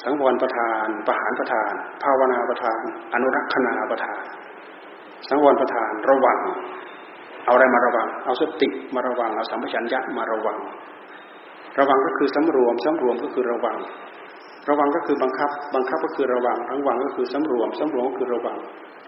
[0.03, 1.71] สังวรประธานประหารประธาน
[2.03, 2.79] ภาวนาประธาน
[3.13, 4.21] อนุรักษณาประธาน
[5.29, 6.39] สังวรประธานระวัง
[7.45, 10.57] เอาอะไรมาระวัง เอาสติมาระวัง เอาสัมปชัญญะมาระวัง
[11.79, 13.77] ระวังก็คือสำรวมสำรวมก็คือระวัง
[14.69, 18.57] ระวังก็คือบังคับ บังคับก็คือระวังทั้งวังก็คือสำรวมสำรวมก็คือระวัง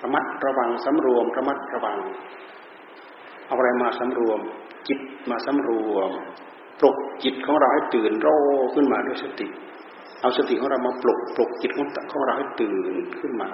[0.03, 1.97] ระมัดระวังสำรวมระมัดระวัง
[3.47, 4.39] เอาอะไรมาสำรวม
[4.87, 6.11] จิตมาสำรวม
[6.79, 8.27] ปลุกจิตของเราให้ตื่นโร
[8.73, 9.47] ขึ้นมาด้วยสติ
[10.21, 11.71] เอาสติของเรามาปลุกปลุกจิต
[12.11, 13.49] ของเราให้ตื่นขึ้นมา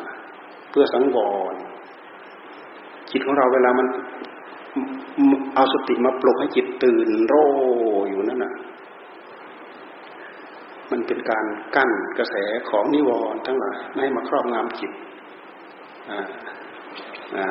[0.69, 1.17] เพื่อสังว
[1.53, 1.55] ร
[3.11, 3.87] จิตของเราเวลามัน
[5.55, 7.33] เอาสติมาปลุกให้จิตตื่นโร
[8.09, 8.53] อยู่นั่นน่ะ
[10.91, 12.35] มันเป็นการกั้นกระแส
[12.69, 14.91] ของนิวรณ์ทั้งหลายไม่ให้มาครอบงำจิต
[16.09, 16.19] อ่า
[17.35, 17.47] อ่า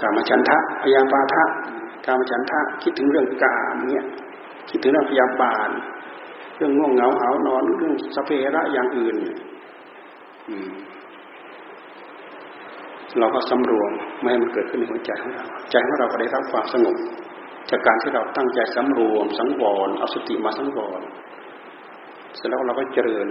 [0.00, 1.44] กามฉันทะพยาบาทะ
[2.06, 4.04] กามฉันทะคิดถึงเรื่องกามเนี่ย
[4.70, 5.68] คิดถึงเรื่องพยาบาล
[6.56, 9.16] เรื่องง่วงเหงาหานอนเรื่องสเประอย่างอื่น
[13.18, 16.96] เราก็สำรวมไม่ให้มันเกิดขึ้นในหัวใจของเราใจของเราก็ได้รับความสงบ
[17.70, 21.00] จากการที่เราตั้งใจสำรวม สังวรเอาสติมาสังวร
[22.36, 23.26] เสร็จแล้วเราก็เจริญ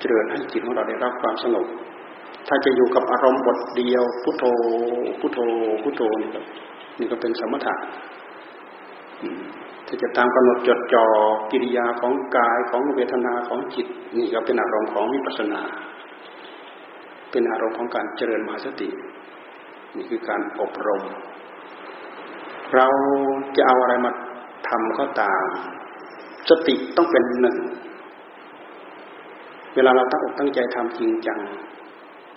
[0.00, 1.66] เจริญให้จิตของเราได้รับความสงบ
[2.52, 4.44] ถ้าจะอยู่กับอารมณ์บทเดียว พุทโธ
[5.20, 5.38] พุทโธ
[5.82, 6.40] พุทโธนี่ก็
[6.98, 7.74] นี่ก็เป็นสมถะ
[9.86, 11.04] ที่จะตามกำหนดจดจ่อ
[11.50, 13.86] กิริยาของกายของเวทนาของจิต
[14.16, 15.62] นี่ก็เป็นอารมณ์ของวิปัสสนา
[17.30, 18.88] เป็นอารมณ์ของการเจริญมหาสติ
[19.96, 21.02] นี่คือการอบรม
[22.74, 22.86] เรา
[23.56, 24.10] จะเอาอะไรมา
[24.68, 25.46] ทำก็ตาม
[26.50, 27.58] สติต้องเป็นหนึ่ง
[29.74, 31.38] เวลาเราตั้งอกตั้งใจทำจริงจัง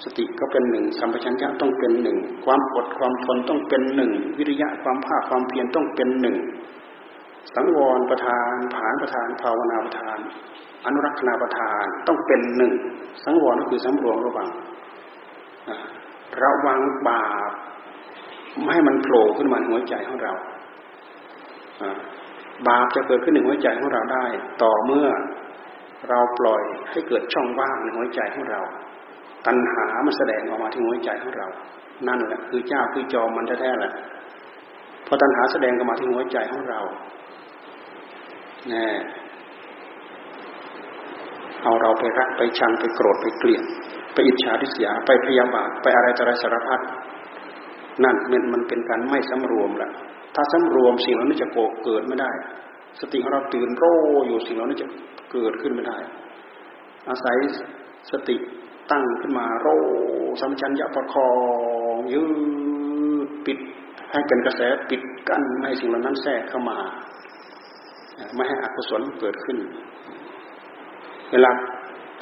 [0.03, 6.35] สติก็เป็นหนึ่งสัมปชัญญะต้องเป็นหนึ่งความอดความทนต้องเป็นหนึ่งวิริยะความภาคความเพียรต้องเป็นหนึ่ง
[7.55, 10.17] สังวรประธานผานประธาน ภาวนาประธาน
[10.85, 12.73] อนุรักษณาประธานต้องเป็นหนึ่ง
[13.23, 14.47] สังวรก็คือสำรวมระวัง
[16.43, 17.51] ระวังบาป
[18.61, 20.33] ไม่ให้มันโผล่ขึ้นมาในหัวใจของเรา
[22.67, 24.25] บาปจะเกิดขึ้นในหัวใจของเราได้
[24.63, 25.07] ต่อเมื่อ
[26.09, 28.61] เราปล่อยให้เกิดช่องว่างในหัวใจของเรา
[29.45, 31.47] ตัณหามันแสดงออกมาที่หัวใจของเรา
[32.07, 33.93] นั่นแหละคือเจ้าคือจอมมันแท้ๆแหละ
[35.07, 36.79] พอตัณหาแสดงออกมาที่หัวใจของเรา
[38.69, 38.87] แน่
[41.63, 43.63] เอาเราไปรักไปชังไปโกรธไปเกลียด
[44.13, 46.81] ไปอิจฉาริษยาไปพยาบาทไปอะไรต่ออะไรสารพัด
[48.03, 49.91] นั่นมันมันเป็นการไม่สำรวมแหละ
[50.35, 52.31] ถ้าสำรวมสิ่งเหล่านี้จะโกเกิดไม่ได้
[52.99, 53.83] สติของเราตื่นโร
[54.27, 54.87] อยู่สิ่งเหล่านี้จะ
[55.31, 55.97] เกิดขึ้นไม่ได้
[57.09, 57.35] อาศัย
[58.11, 58.35] สติ
[58.91, 59.67] ตั้งขึ้นมาโร
[60.41, 61.29] สัมชัญญะประคอ
[61.93, 62.23] งยื
[63.27, 63.57] ดปิด
[64.11, 66.77] ให้เป็นกระแสปิดกั้นไม่ให้สิ่งเหล่านั้นแทรกเข้ามา
[68.35, 69.57] ไม่ให้อกุศลเกิดขึ้น
[71.31, 71.51] เวลา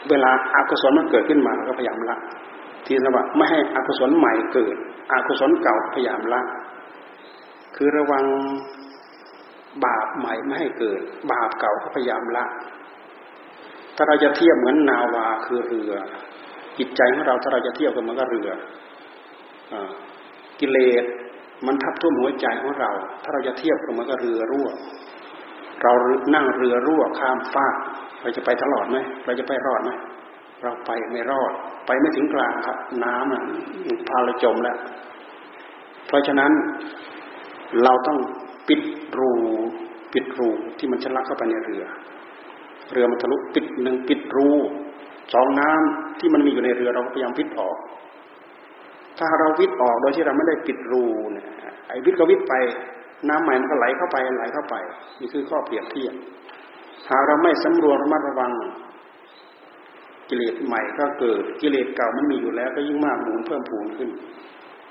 [0.09, 2.17] เวลาอากุศลมันเกิดขึ้นมาก็พยายามละ
[2.85, 4.75] ที่ระว่าไม่ให้อกุศลใหม่เกิด
[5.11, 6.41] อกุศลเก่าพยายามละ
[7.75, 8.25] คือระวัง
[9.85, 12.45] บาปใหม่ไม่ให้เกิด บาปเก่าก็พยายามละ
[13.95, 15.93] ถ้าเราจะเทียบเหมือนนาวาคือเรือ
[16.81, 18.49] จิตใจของเราถ้าเราจะเทียบกับมันก็เรือ
[19.73, 19.75] อ
[20.59, 21.03] กิเลส
[21.67, 22.91] มันทับท่วมหัวใจของเรา
[23.23, 24.67] ถ้าเราจะเทียบกับมันก็เรือรั่ว
[25.83, 25.93] เรา
[26.35, 27.75] นั่งเรือรั่วข้ามฟาก
[28.21, 29.91] เราจะไปตลอดไหมเราจะไปรอดไหม
[30.63, 31.51] เราไปไม่รอด
[31.85, 33.41] ไปไม่ถึงกลางครับ น้ำอะ
[34.09, 34.77] พาเราจมแล้ว
[36.07, 36.51] เพราะฉะนั้น
[37.83, 38.17] เราต้อง
[38.67, 38.81] ปิด
[39.19, 39.31] รู
[40.13, 41.83] ปิดรูที่มันจะลักเข้าไปในเรือ
[42.91, 44.49] เรือมันทะลุปิดหนึ่งปิดรู
[45.33, 47.77] สองน้ำที่มันมีอยู่ในเรือเราพยายามวิทออก
[49.17, 51.45] ถ้าเราวิทออกโดยที่เราไม่ได้ปิดรูเนี่ย
[51.87, 52.53] ไอ้วิทก็วิทไป
[53.29, 54.75] น้ำใหม่มันก็ไหลเข้าไปไหลเข้าไป
[55.19, 56.13] นี่คือข้อเปรียบเทียบ
[57.09, 58.51] หากเราไม่สำรวมระมัดระวัง
[60.29, 64.09] กิเลสใหม่ก็เกิดกิเลสเก่ามันมีอยู่แล้วก็ยิ่งมากหมุนเพิ่มพูนขึ้น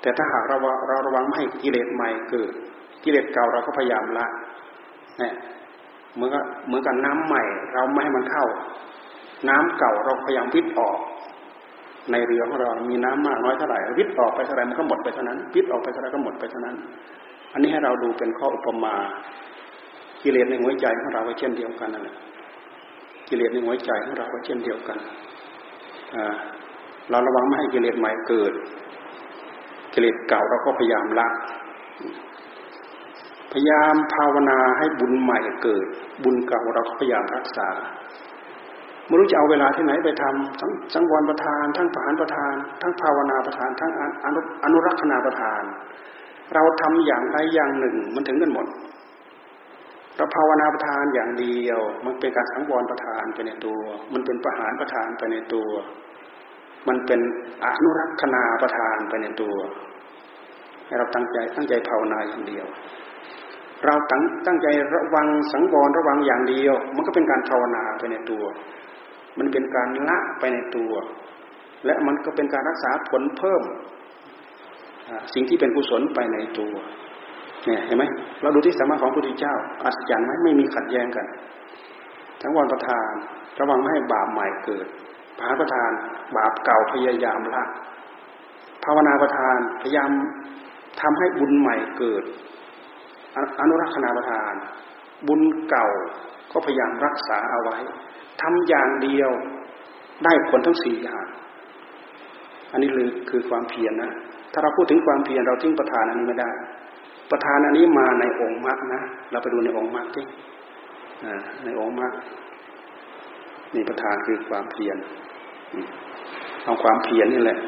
[0.01, 0.57] แต่ถ้าหากเรา
[0.89, 2.53] เราระวังไม่ให้กิเลสใหม่เกิด
[3.05, 4.27] กิเลสเก่าเราก็พยายามละ
[5.19, 5.33] เนี่ย
[6.15, 7.43] เหมือนกับเหมือนกับน้ำใหม่
[7.75, 8.45] เราไม่ให้มันเข้า
[9.49, 10.99] น้ำเก่าเราพยายามวิทออก
[12.11, 16.77] ในเรือของเรา มีน้ำมากน้อยเท่าไหร่วิทออกไปเท่าไหร่มันก็หมดไปเท่านั้นวิทออกไปเท่าไหร่ก็หมดไปเท่านั้น
[17.53, 18.95] อันนี้ให้เราดูเป็นข้ออุปมา
[20.23, 22.17] กิเลสในหัวใจของเราก็เช่นเดียวกันนั่นแหละ
[23.29, 24.99] กิเลสในหัวใจของเราก็เช่นเดียวกัน
[27.11, 28.53] เราระวังไม่ให้กิเลสใหม่เกิด
[29.93, 31.29] กิเลสเก่าเราก็พยายามละ
[33.53, 35.87] พยายามภาวนาให้บุญใหม่เกิด
[36.25, 37.69] บุญเก่าเราก็พยายามรักษา
[39.11, 43.91] ไม่รู้จะเอาเวลาที่ไหนไปทำทั้งสังวรประทาน ทั้งผานประทาน ทั้งภาวนาประทาน ทั้ง
[44.65, 45.63] อนุรักษณาประทาน
[46.55, 48.67] เราทำอย่างใดอย่างหนึ่งมันถึงกันหมด
[50.17, 55.69] เราภาวนาประทานอย่างเดียว มันเป็นการสังวรประทานไปในตัว มันเป็นประหารประทานไปในตัว
[56.89, 57.21] มันเป็น
[57.65, 59.57] อนุรักษณาประทานไปในตัว
[60.87, 62.67] ให้เราตั้งใจตั้งใจภาวนาอย่างเดียว
[63.87, 68.45] เราตั้งตั้งใจระวังสังวรระวังอย่างเดียว มันก็เป็นการภาวนาไปในตัว
[69.39, 70.93] มันเป็นการละไปในตัว
[71.87, 73.63] และมันก็เป็นการรักษาผลเพิ่ม
[75.35, 76.75] สิ่งที่เป็นกุศลไปในตัว
[77.67, 78.05] เนี่ยเห็นไหม
[78.43, 81.27] เราดูที่สามารถของพระพุทธเจ้า อัศจรรย์ไหมไม่มีขัดแย้งกัน
[82.43, 83.11] ทั้งวันประทาน
[83.61, 84.87] ระวังไม่ให้บาปใหม่เกิด
[85.39, 85.91] พาประทาน
[86.37, 87.65] บาปเก่าพยายามละ
[88.85, 90.11] ภาวนาประทานพยายาม
[91.01, 92.25] ทำให้บุญใหม่เกิด
[93.61, 94.53] อนุรักษณาประทาน
[95.29, 95.41] บุญ
[95.71, 95.89] เก่า
[96.53, 97.79] ก็พยายามรักษาเอาไว้
[98.41, 99.31] ทำอย่างเดียว
[100.25, 101.27] ได้ผลทั้งสี่อย่าง
[102.73, 104.11] อันนี้คือคือความเพียรนะ
[104.53, 106.51] ถ้าเราพูดถึงความเพียรเราทิ้งประทานอันนี้ไม่ได้
[107.31, 110.25] ประธานอันนี้มาในองค์มรรคนะเราไปดูในองค์มรรคที่
[111.65, 112.13] ในองค์มรรค
[113.75, 114.97] นี่ประธานคือความเพียร
[116.65, 117.59] เอาความเพียรนี่แหละ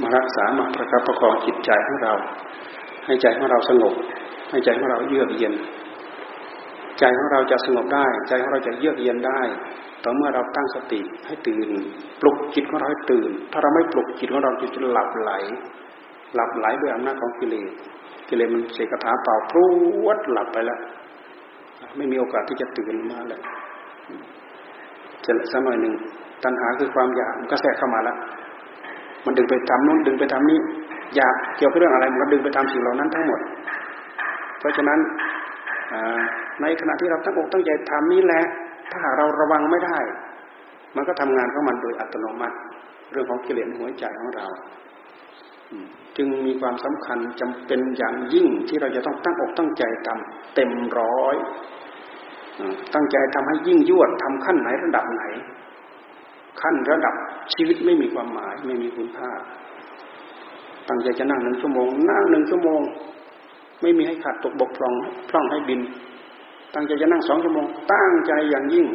[0.00, 2.12] มารักษามาประคับประคองจิตใจของเรา
[3.06, 3.94] ให้ใจของเราสงบ
[4.50, 5.54] ให้ใจของเราเยือกเย็น
[6.98, 9.40] ใจของเราจะสงบได้ ใจของเราจะเยือกเย็นได้
[10.04, 11.68] ต่อเมื่อเราตั้งสติให้ตื่น
[12.20, 15.32] ปลุกจิตของเราให้ตื่น ถ้าเราไม่ปลุกจิตของเราจะหลับไหล
[16.34, 17.70] หลับไหลด้วยอำนาจของกิเลส
[18.28, 19.58] กิเลสมันเสกคาถาเป่าพร
[20.04, 20.80] วดหลับไปแล้ว
[21.96, 23.40] ไม่มีโอกาสที่จะตื่นมาเลย
[25.24, 25.94] จะสักหน่อยหนึ่ง
[26.44, 28.16] ตัณหาคือความอยากมันก็แทรกเข้ามาแล้ว
[29.24, 30.58] มันดึงไปทำนู้นดึงไปทำนี้
[31.16, 33.40] อยากเกี่ยวกับเรื่องอะไรมันก็ดึงไปทำสิ่งเหล่านั้นทั้งหมด
[34.58, 34.98] เพราะฉะนั้น
[36.62, 38.42] ในขณะที่เราตั้งอกตั้งใจทำนี้แหละ
[38.90, 39.98] ถ้าหากเราระวังไม่ได้
[40.96, 42.56] มันก็ทำงานของมันโดยอัตโนมัติ
[43.12, 44.46] เรื่องของกิเลสหัวใจของเรา
[46.16, 51.36] จึงมีความสำคัญจำเป็นอย่างยิ่งที่เราจะต้องตั้งอกตั้งใจทำเต็มร้อย
[52.94, 55.22] ตั้งใจทำให้ยิ่งยวดทำขั้นไหนระดับไหน
[56.60, 57.14] ขั้นระดับ
[57.54, 59.30] ชีวิตไม่มีความหมาย ไม่มีคุณค่า
[60.88, 62.80] ตั้งใจจะนั่งหนึ่งชั่วโมงนั่งหนึ่งชั่วโมง
[63.82, 64.94] ไม่มีให้ขาดตกบกพร่อง
[65.30, 65.80] พร่องให้บิน
[66.78, 68.86] ตั้งใจจะนั่งสองชั่วโมง ตั้งใจอย่างยิ่ง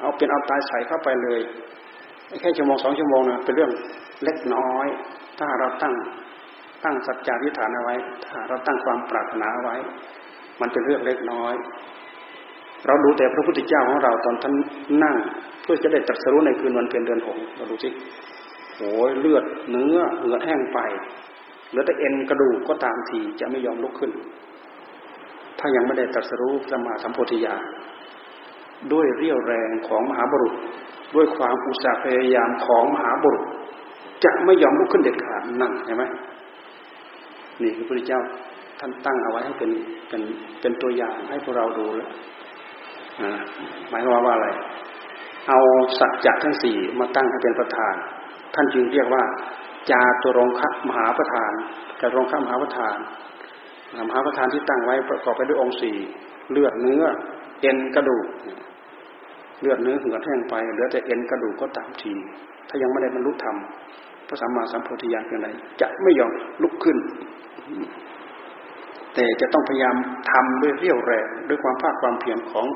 [0.00, 1.40] เอาเป็นเอาตายใส่เข้าไปเลย
[2.40, 3.70] แค่ชั่วโมงสองชั่วโมงนะเป็นเรื่อง
[4.24, 4.86] เล็กน้อย
[5.38, 5.94] ถ้าเราตั้ง
[6.84, 7.94] ตั้งสัจจาธิฐานเอาไว้
[8.26, 9.76] ถ้าเราตั้งความปรารถนาเอาไว้
[10.60, 11.54] มันเป็นเรื่องเล็กน้อย
[12.86, 14.54] เราดูแต่พระพุทธเจ้าของเราตอนท่าน
[15.04, 15.16] นั่ง
[15.62, 17.90] เพื่อจะได้ตรัสรู้ในคืนวันเพ็ญเดือนหกเราดูสิ
[18.78, 20.78] โอ้ยเลือดเนื้อเหือดแห้งไป
[21.70, 24.12] เหลือแต่เอ็นกระดูกก็ตามทีจะไม่ยอมลุกขึ้น
[25.60, 27.62] ถ้ายังไม่ได้ตรัสรู้สมาสัมโพธิญาณ
[28.92, 30.54] ด้วยเรี่ยวแรงของมหาบุรุษ
[31.14, 33.44] ด้วยความอุตสาห์พยายามของมหาบุรุษ
[34.24, 36.04] จะไม่ยอมลุกขึ้นเด็ดขาดนั่นเห็นไหม
[37.62, 38.20] นี่คือพระพุทธเจ้า
[38.80, 39.70] ท่านตั้งเอาไว้ให้เป็น
[40.08, 40.22] เป็น
[40.60, 42.10] เป็นตัวอย่างให้พวกเราดูแล้ว
[43.88, 44.48] หมายความว่าอะไร
[45.48, 45.60] เอา
[45.98, 47.94] สัจจะทั้งสี่มาตั้งให้เป็นประธาน
[48.54, 49.22] ท่านจึงเรียกว่า
[49.90, 51.52] จาตุรงคมหาประธาน
[52.00, 52.96] จาตุรงคมหาประธาน
[54.08, 55.96] มหาประธานที่ตั้งไว้ประกอบไปด้วยองค์สี่
[56.50, 57.04] เลือดเนื้อ
[57.60, 58.26] เอ็นกระดูก
[59.60, 62.12] เลือดเนื้อเหือดแห้งไปเหลือแต่เอ็นกระดูกก็ตามที
[62.68, 63.56] ถ้ายังไม่ได้บรรลุธรรม
[64.28, 65.48] พระสัมมาสัมพุทธญาณอย่างไร
[65.80, 66.96] จะไม่ยอมลุกขึ้น
[69.14, 69.94] แต่จะต้องพยายาม
[70.30, 72.66] ทำด้วยเรี่ยวแรงด้วยความภาคความเพียรของ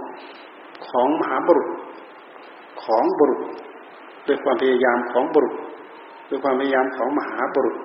[0.89, 1.69] ของมหาบุรุษ
[2.85, 3.41] ของบุรุษ
[4.27, 5.55] ด้วยความพยายามของบุรุษ
[6.31, 7.77] ด้วยความพยายามของมหาบุรุษ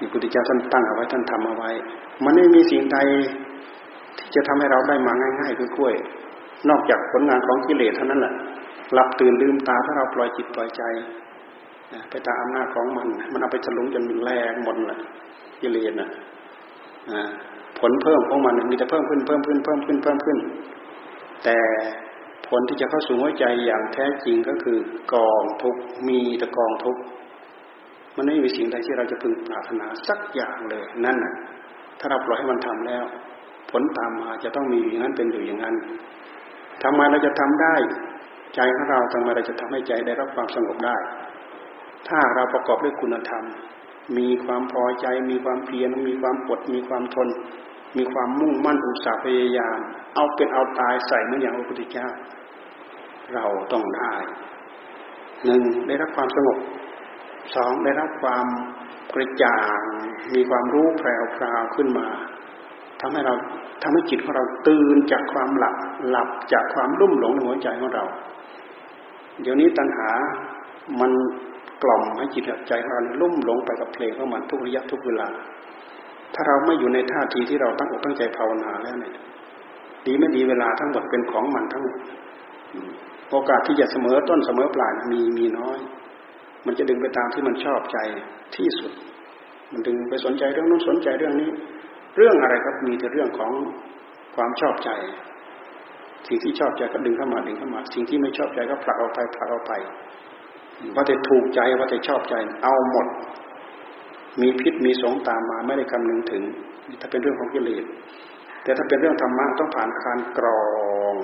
[0.00, 1.70] นี่พุทธเจ้าท่านตั้งเอาไว้ท่านทำเอาไว้
[2.24, 2.98] มันไม่มีสิ่งใด
[4.18, 5.94] ที่จะทำให้เราได้มาง่ายๆกล้วย
[6.68, 8.34] นอกจากผลงานของกิเลสเท่านั้นแหละ
[8.92, 10.82] หลับตื่นลืมตาถ้าเราปล่อยจิตปล่อยใจ
[12.10, 15.00] ไปตามอำนาจของมัน มันเอาไปฉลุงจนแรงหมดแหละ
[15.60, 16.10] กิเลสน่ะ
[17.78, 20.38] ผลเพิ่มของมันมีแต่เพิ่มขึ้นเพิ่มขึ้นเพิ่มขึ้นเพิ่มขึ้น
[21.44, 21.58] แต่
[22.48, 24.78] ผลที่จะเข้าสู่หัวใจอย่างแท้จริงก็คือ
[25.14, 25.76] กองทุก
[26.08, 26.96] มีแต่กองทุก
[28.16, 31.34] มันไม่มีสิ่งใดที่เราจะพึงปรารถนาสักอย่างเลยนั่นน่ะ
[31.98, 33.04] ถ้าเราปล่อยให้มันทำแล้ว
[33.70, 35.76] ผลตามมาจะต้องมีอย่างนั้นเป็นอยู่อย่างนั้น
[36.82, 37.74] ทำไมเราจะทำได้
[38.54, 40.96] ใจของเราทำไมเราจะทำให้ใจได้รับความสงบได้
[42.08, 43.44] ถ้าเราประกอบด้วยคุณธรรม
[44.18, 47.28] มีความพอใจ มีความเพียรมีความอดมีความทน
[47.96, 49.78] มีความมุ่งมั่นอุตสาห์พยายาม
[50.14, 52.08] เอาเป็นเอาตายใส่เหมือนอย่างพระพุทธเจ้า
[53.34, 54.14] เราต้องได้
[55.44, 56.58] หนึ่งได้รับความสงบ
[57.54, 58.46] สองได้รับความ
[59.14, 59.80] กระจ่าง
[60.34, 61.22] มีความรู้แพรว
[61.76, 62.06] ขึ้นมา
[63.00, 63.34] ทำให้เรา
[63.82, 65.76] ทำให้จิตของเราตื่นจากความหลับ
[66.10, 68.04] หลับจากความรุ่มหลงในหัวใจของเรา
[69.42, 70.10] เดี๋ยวนี้ตัณหา
[71.00, 71.10] มัน
[71.82, 75.28] กล่อมให้จิตใจของเราลุ่มหลงไปกับเพลงของมันทุกระยะทุกเวลา
[76.34, 79.14] ถ้าเราไม่อยู่ในท่าทีที่เราตั้งอกตั้งใจภาวนาแล้วเนี่ย
[80.06, 81.98] ดีไม่ดีเวลาทั้งหมดเป็นของมันทั้งหมด
[83.30, 85.78] โอกาสที่จะเสมอต้นเสมอปลายมีมีน้อย
[86.66, 87.98] มันจะดึงไปตามที่มันชอบใจ
[88.56, 88.92] ที่สุด
[89.72, 91.50] มันดึงไปสนใจเรื่องนู้นสนใจเรื่องนี้
[92.16, 93.52] เรื่องอะไรครับมีแต่เรื่องของ
[94.36, 94.90] ความชอบใจ
[96.28, 99.72] สิ่งที่ชอบใจก็ดึงเข้ามาดึงเข้ามา สิ่งที่ไม่ชอบใจก็ผลักออกไปผลักออกไป
[100.94, 103.06] ว่าแต่ถูกใจว่าแต่ชอบใจ เอาหมด
[104.40, 106.42] มีพิษมีสงตามมาไม่ได้คำนึงถึง
[107.00, 107.84] ถ้าเป็นเรื่องของกิเลส
[108.62, 110.62] แต่ถ้าเป็นเรื่องธรรมะต้องผ่านการกรอ
[111.12, 111.14] ง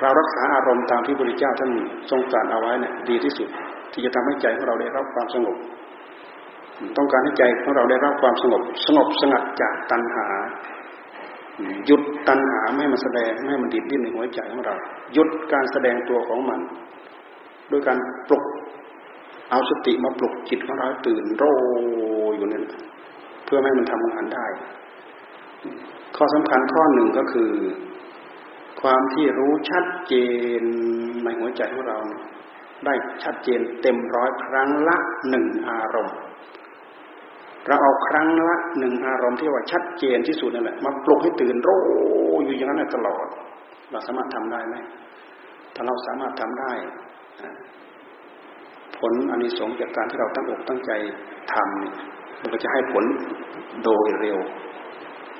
[0.00, 1.70] เรารักษาอารมณ์ตามที่พระพุทธเจ้าท่าน
[2.10, 3.48] ทรงตรัสเอาไว้เนี่ยดีที่สุด
[3.92, 5.56] ที่จะทำให้ใจของเราได้รับความสงบ
[6.96, 10.26] ต้องการให้ใจของเราได้รับความสงบ สงบสงัดจากตัณหา
[11.86, 14.74] หยุดตัณหาไม่ให้มันแสดงไม่ให้มันดิดดิ้นในหัวใจของเรา
[15.12, 16.60] หยุดการแสดงตัวของมัน
[17.70, 18.44] ด้วยการปลุก
[19.50, 21.44] เอาสติมาปลุกจิตของเราตื่นโร
[22.36, 22.64] อยู่นั่น
[23.44, 24.46] เพื่อให้มันทำงานได้
[26.16, 27.50] ข้อสำคัญข้อหนึ่งก็คือ
[28.80, 30.14] ความที่รู้ชัดเจ
[30.60, 30.62] น
[31.24, 31.98] ในหัวใจของเรา
[32.84, 34.96] ได้ชัดเจนเต็มร้อยครั้งละ
[35.30, 36.16] หนึ่งอารมณ์
[37.66, 41.70] เราเอาครั้งละหนึ่งอารมณ์ที่ว่าชัดเจนที่สุดนั่นแหละมาปลุกให้ตื่นโร
[42.44, 43.26] อยู่อย่างนั้นตลอด
[43.90, 44.76] เราสามารถทำได้ไหม
[45.74, 46.72] ถ้าเราสามารถทำได้
[48.98, 50.90] ผลอนนี้สงจากการที่เราตั้งอกตั้งใจ
[51.52, 51.94] ทำเนี่ย
[52.40, 53.04] มันก็จะให้ผล
[53.84, 54.38] โดยเร็ว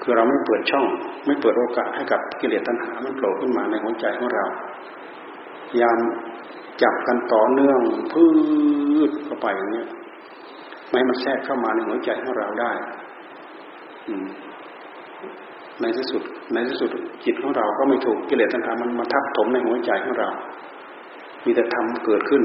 [0.08, 0.86] คือเราไม่เปิดช่อง
[1.26, 4.44] ไม่เปิดโอกาสให้กับกิเลสตัณหามันโผล่ขึ้นมาในหัวใจของเรา
[5.68, 5.98] พยายาม
[6.82, 7.80] จับกันต่อเนื่อง
[8.12, 8.24] พื
[9.08, 9.84] ชเข้าไปอย่างนี้
[10.90, 12.72] ไม่มันแทรกเข้ามาในหัวใจของเราได้
[15.80, 16.22] ในที่สุด
[16.54, 16.90] ในที่สุด
[17.24, 20.28] จิตของเราก็ไม่ถูกกิเลสตัณหามันมาทับถมในหัวใจของเรา
[21.44, 22.42] มีแต่ทำเกิดขึ้น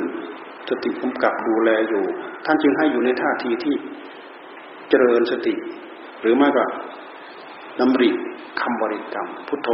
[0.70, 2.04] สติกำกับดูแลอยู่
[2.46, 3.76] ท่านจึงให้อยู่ในท่าทีที่
[4.90, 5.54] เจริญสติ
[6.22, 6.64] หรือไม่ก็
[7.80, 8.10] นำริ
[8.62, 9.70] คำบริกรรม พุทโธ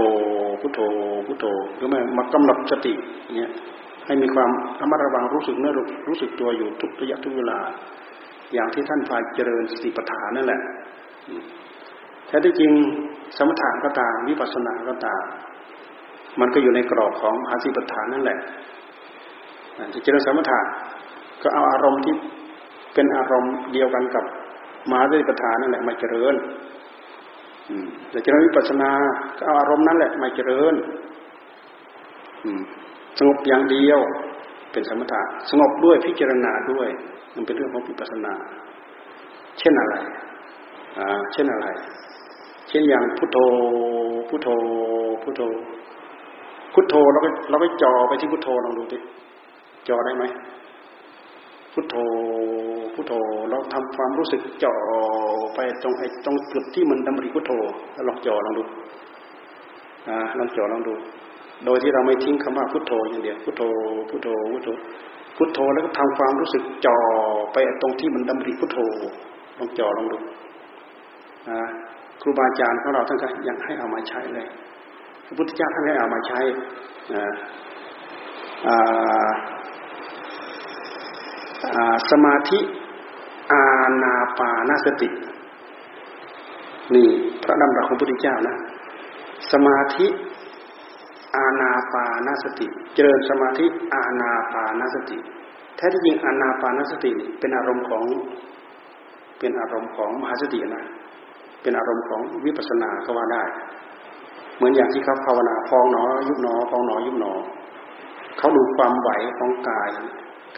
[0.61, 0.79] พุทโธ
[1.27, 1.45] พุทโธ
[1.75, 2.93] หรือไม่มากำหนดสติ
[3.35, 3.51] เนี่ย
[4.05, 5.73] ให้มีความระมัดระวังรู้สึกเนื้อ
[6.07, 7.59] รู้สึกตัวอยู่ทุกระยะทุกเวลา
[8.53, 10.61] อย่างที่ท่านพายเจริญสติปัฏฐานนั่นแหละ
[12.27, 12.71] แท้ที่จริง
[13.37, 15.23] สมถะก็ตามวิปัสสนาก็ตาม
[16.39, 18.39] มันก็อยู่ในกรอบของอาสิปัฏฐานนั่นแหละ
[19.93, 20.59] จะเจริญสมถะ
[21.43, 22.15] ก็เอาอารมณ์ที่
[22.93, 24.23] เป็นอารมณ์เดียวกันกับ
[24.89, 26.35] มหาสติปัฏฐานนั่นแหละมาเจริญ
[28.09, 28.91] แต่เจริญวิปัสสนา
[29.37, 30.75] ก็เอาอารมณ์นั้นแหละมาเจริญ
[33.17, 33.99] สงบอย่างเดียว
[34.71, 36.89] เป็นสมถะสงบด้วยพิจารณาด้วย
[37.35, 38.33] มันเป็นเรื่องของวิปัสสนา
[39.59, 39.95] เช่นอะไร
[40.99, 41.67] อ่าเช่นอะไร
[42.67, 43.37] เช่นอย่างพุทโธ
[44.29, 44.49] พุทโธ
[45.23, 45.41] พุทโธ
[46.73, 48.97] พุทโธเราก็เราก็จ่อไปที่พุทโธลองดูดิ
[49.89, 50.23] จ่อได้ไหม
[51.73, 51.95] พุทโธ
[52.99, 53.17] พุทโธ
[53.49, 54.73] เราทำความรู้สึกจ่อ
[55.55, 57.51] ไปตรงไอ้ตรงจุดที่มันดำริพุทโธ
[58.07, 58.63] ลองจ่อลองดู
[60.09, 60.93] อ่าลองจ่อลองดู
[61.65, 63.63] โดยที่เราไม่ทิ้งคำว่าพุทโธอย่างเดียวพุทโธ
[64.09, 64.69] พุทโธพุทโธ
[65.37, 66.97] พุทโธแล้วก็ทำความรู้สึกจ่อ
[67.53, 68.77] ไปตรงที่มันดำริพุทโธ
[69.57, 70.17] ลองจ่อลองดู
[71.49, 71.67] อ่า
[72.21, 74.47] ครูบาอาจารย์ของเราท่านก็ยังให้เอามาใช้เลย
[75.25, 76.39] พระพุทธเจ้าท่านให้เอามาใช้
[77.13, 82.59] อ่าสมาธิ
[83.53, 83.65] อา
[84.03, 85.09] ณาปานสติ
[86.95, 87.09] นี่
[87.43, 88.55] พระดำรัสของพระพุทธเจ้านะ
[89.51, 90.05] สมาธิ
[91.35, 95.17] อาณาปานสติ เจริญสมาธิ อาณาปานสติ
[95.75, 98.03] แท้ที่จริงอาณาปานสติเป็นอารมณ์ของ
[99.39, 100.85] เป็นอารมณ์ของมหาสตินะ
[101.61, 103.43] เป็นอารมณ์ของวิปัสสนาก็ว่าได้
[104.55, 107.31] เหมือนอย่างที่เขาภาวนาพองหนอ ยุบหนอพองหนอยุบหนอ
[108.37, 109.89] เขาดูความไหวของกาย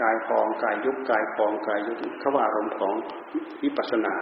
[0.01, 2.93] กายฟองกายยุบกายฟองกายยุบขาว่าอารมณ์ของ
[3.63, 4.13] วิปัสสนา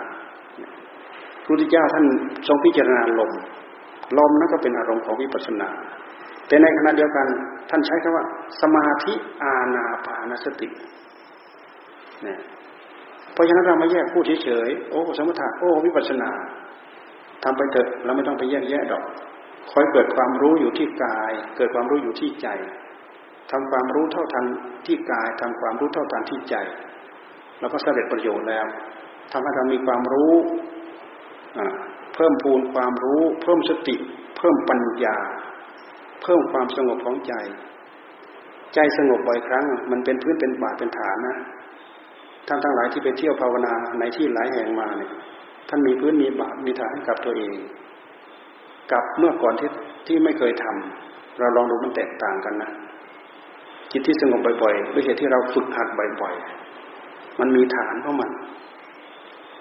[1.43, 2.05] พระพุทธเจ้าท่าน
[2.47, 3.31] ทรงพิจารณาลม
[4.17, 5.69] ลมนั่นก็เป็นอารมณ์ของวิปัสสนา
[6.47, 7.27] แต่ในขณะเดียวกัน
[7.69, 8.25] ท่านใช้คำว่า
[8.61, 9.13] สมาธิ
[9.43, 10.69] อาณาปานสติ
[12.23, 12.39] เนี่ย
[13.33, 16.29] เพราะฉะนั้นเราไม่แยกพูดเฉยๆโอ้สมถะโอ้วิปัสสนา
[17.43, 19.03] ทำไปเถอะเราไม่ต้องไปแยกแยะดอก
[19.71, 22.47] คอยเกิดความรู้อยู่ที่กาย เกิดความรู้อยู่ที่ใจ
[23.51, 24.45] ทำความรู้เท่าทัน
[24.85, 26.55] ที่กายทำความรู้เท่าทันที่ใจ
[27.59, 28.65] แล้วก็สำเร็จประโยชน์แล้ว
[29.31, 30.33] ทำให้เรามีความรู้
[32.15, 33.95] เพิ่มพูนความรู้ เพิ่มสติ
[34.37, 35.17] เพิ่มปัญญา
[36.23, 37.33] เพิ่มความสงบของใจ
[38.73, 41.37] ใจสงบบ่อยครั้ง มันเป็นพื้นเป็นบาทเป็นฐานนะ
[42.47, 45.11] ท่านทั้งหลายที่ไปเที่ยวภาวนาในที่หลายแห่งมาเนี่ย
[45.69, 47.55] ท่านมีพื้นมีบาทมีฐานให้กับตัวเอง
[48.91, 49.69] กับเมื่อก่อนที่
[50.07, 52.71] ที่ไม่เคยทำเราลองดูมันแตกต่างกันนะ
[53.91, 55.87] จิตที่สงบบ่อยๆด้วยเหตุที่เราฝึกหัด
[56.21, 58.31] บ่อยๆ มันมีฐานของมัน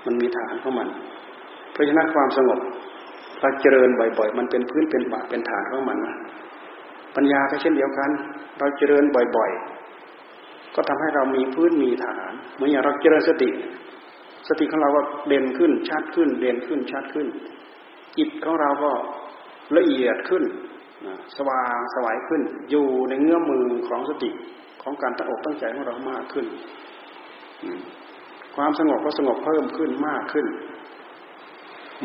[0.06, 0.88] มันมีฐานของมัน
[1.72, 2.60] เพราะฉะนั้นความสงบ
[3.40, 6.16] เราเจริญบ่อยๆ มันเป็นพื้นเป็นบาเป็นฐานของมันนะ
[7.16, 8.10] ปัญญาก็เช่นเดียวกัน
[8.58, 9.04] เราเจริญ
[9.36, 13.50] บ่อยๆ ก็ทำให้เรามีพื้นมีฐาน เหมือนอย่างเราเจริญสติ
[14.48, 17.26] สติของเราก็เด่นขึ้นชัดขึ้นเด่นขึ้นชัดขึ้น
[18.16, 18.90] จิตของเราก็
[19.76, 20.44] ละเอียดขึ้น
[21.36, 24.30] สว่างสวายขึ้น อยู่ในเงื้อมือของสติ
[24.82, 26.46] ของการตั้งอกตั้งใจของเรามากขึ้น
[28.56, 30.46] ความสงบก็สงบเพิ่มขึ้นมากขึ้น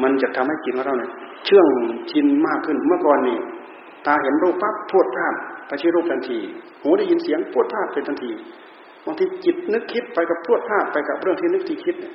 [0.03, 1.11] มันจะทำให้จิตของเราเนี่ย
[1.45, 1.67] เชื่อง
[2.11, 3.37] ชินมากขึ้น เมื่อก่อนนี่
[4.05, 5.33] ตาเห็นรูปปั๊บพวดภาพ
[5.67, 6.39] ไปที่รูปทันที
[6.81, 8.31] หูได้ยินเสียงพวดภาพไปทันที
[9.05, 12.13] บางทีจิตนึกคิดไปกับพวดภาพไปกับเรื่องที่นึกที่คิดเนี่ย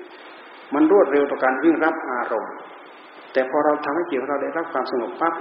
[0.75, 2.53] มันรวดเร็วต่อการวิ่งรับอารมณ์
[3.39, 5.35] แต่พอเราทำให้จิตของเราได้รับความสงบปั๊บ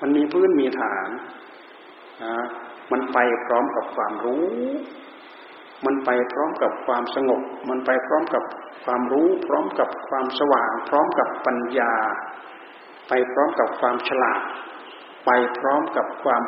[0.00, 1.08] มันมีพื้นมีฐาน
[2.24, 2.34] นะ
[2.92, 4.44] มันไปพร้อมกับความรู้
[5.86, 8.44] มันไปพร้อมกับความสงบ มันไปพร้อมกับ
[8.84, 11.92] ความรู้ พร้อมกับความสว่าง พร้อมกับปัญญา
[13.08, 14.40] ไปพร้อมกับความฉลาด
[15.26, 16.42] ไปพร้อมกับความ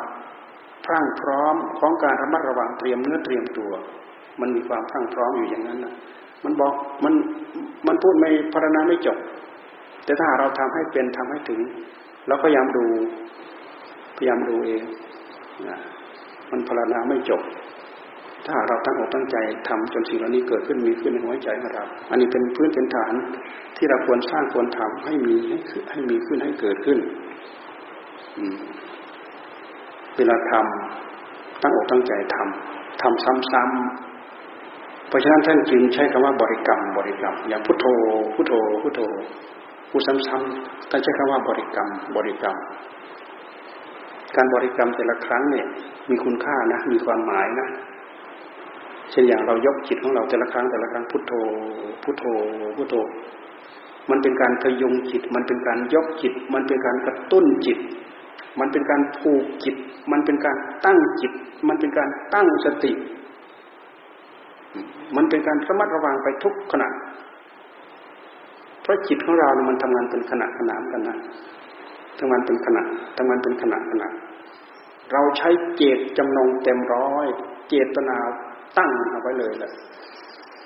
[0.85, 3.71] พรั่งพร้อมของการระมัดระวังเตรียมเนื้อเตรียมตัว
[4.39, 5.93] มันมีความพรั่งพร้อมอยู่อย่างนั้นนะ
[6.43, 6.73] มันบอก
[7.03, 7.13] มัน
[7.87, 9.17] มันพูดไม่พรรณนาไม่จบ
[10.05, 11.59] แต่ถ้าเราทำให้เป็นทำให้ถึง
[12.27, 12.85] เราพยายามดู
[14.17, 14.83] พยายามดูเอง
[15.69, 15.77] นะ
[16.51, 17.41] มันพลานาไม่จบ
[18.47, 19.37] ถ้าเราตั้งอกตั้งใจ
[19.67, 23.13] ทำจนสิ่งเหล่านี้เกิดขึ้นมีขึ้นในหัวใจของเราอันนี้เป็นพื้นเป็นฐาน
[23.77, 25.57] ที่เราควรสร้างควรทำให้มีให้
[25.91, 26.97] ให้มีขึ้นให้เกิดขึ้น
[30.17, 37.85] เวลาทำตั้งอกตั้งใจทำทำซ้ำๆเพราะฉะนั้นท่านจึงใช้คำว่าบริกรรมบริกรรม อย่างพุทโธ
[38.35, 39.01] พุทโธพุทโธ
[39.95, 42.55] พูดซ้ำๆท่านใช้คำว่าบริกรรม บริกรรม
[44.35, 45.65] การบริกรรมแต่ละครั้งเนี่ย
[46.09, 47.67] มีคุณค่านะ มีความหมายนะ
[49.11, 51.33] เช่นอย่างเรายกจิตของเราแต่ละครั้งแต่ละครั้งพุทโธ
[52.03, 52.23] พุทโธ
[52.77, 52.95] พุทโธ
[54.09, 57.77] มันเป็นการพยุงจิต มันเป็นการยกจิต มันเป็นการกระตุ้นจิต
[58.59, 59.75] มันเป็นการผูกจิต
[60.11, 61.31] มันเป็นการตั้งจิต
[61.67, 62.91] มันเป็นการตั้งสติ
[65.15, 66.89] มันเป็นการระมัดระวังไปทุกขณะ
[68.83, 71.17] เพราะจิตของเราเนี่ยมันทำงานเป็นขณะขนามกันนะ
[72.19, 72.83] ทำงานเป็นขณะ
[73.17, 74.07] ทำงานเป็นขณะขณะ
[75.13, 77.27] เราใช้เจตจำนงเต็มร้อย
[77.69, 78.17] เจตนา
[78.77, 79.71] ตั้งเอาไว้เลยแหละ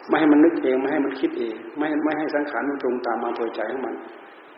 [0.07, 3.95] ไม่ให้มันนึกเองไม่ให้มันคิดเอง ไม่ไม่ให้สังขารมันปรุงตามมาโดยใจของมัน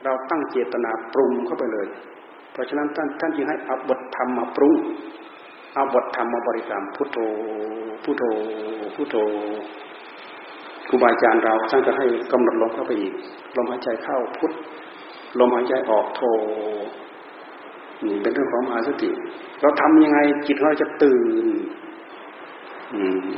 [0.03, 1.87] เราตั้งเจตนาปรุงเข้าไปเลย
[2.51, 4.75] เพราะฉะนั้นท่านท่านจึงให้เอาบทธรรมมาปรุง
[5.75, 7.17] เอาบทธรรมมาบริกรรมพุทโธ
[8.03, 8.23] พุทโธ
[8.95, 9.15] พุทโธ
[10.89, 13.13] ครูบาอาจารย์เราท่านจะให้กำหนดลมเข้าไปอีก
[13.57, 14.51] ลมหายใจเข้าพุท
[15.39, 16.21] ลมหายใจออกโธ
[18.05, 19.09] นี่เป็นเรื่องของมหาสติ
[19.61, 21.45] เราทำยังไงจิตเราจะตื่น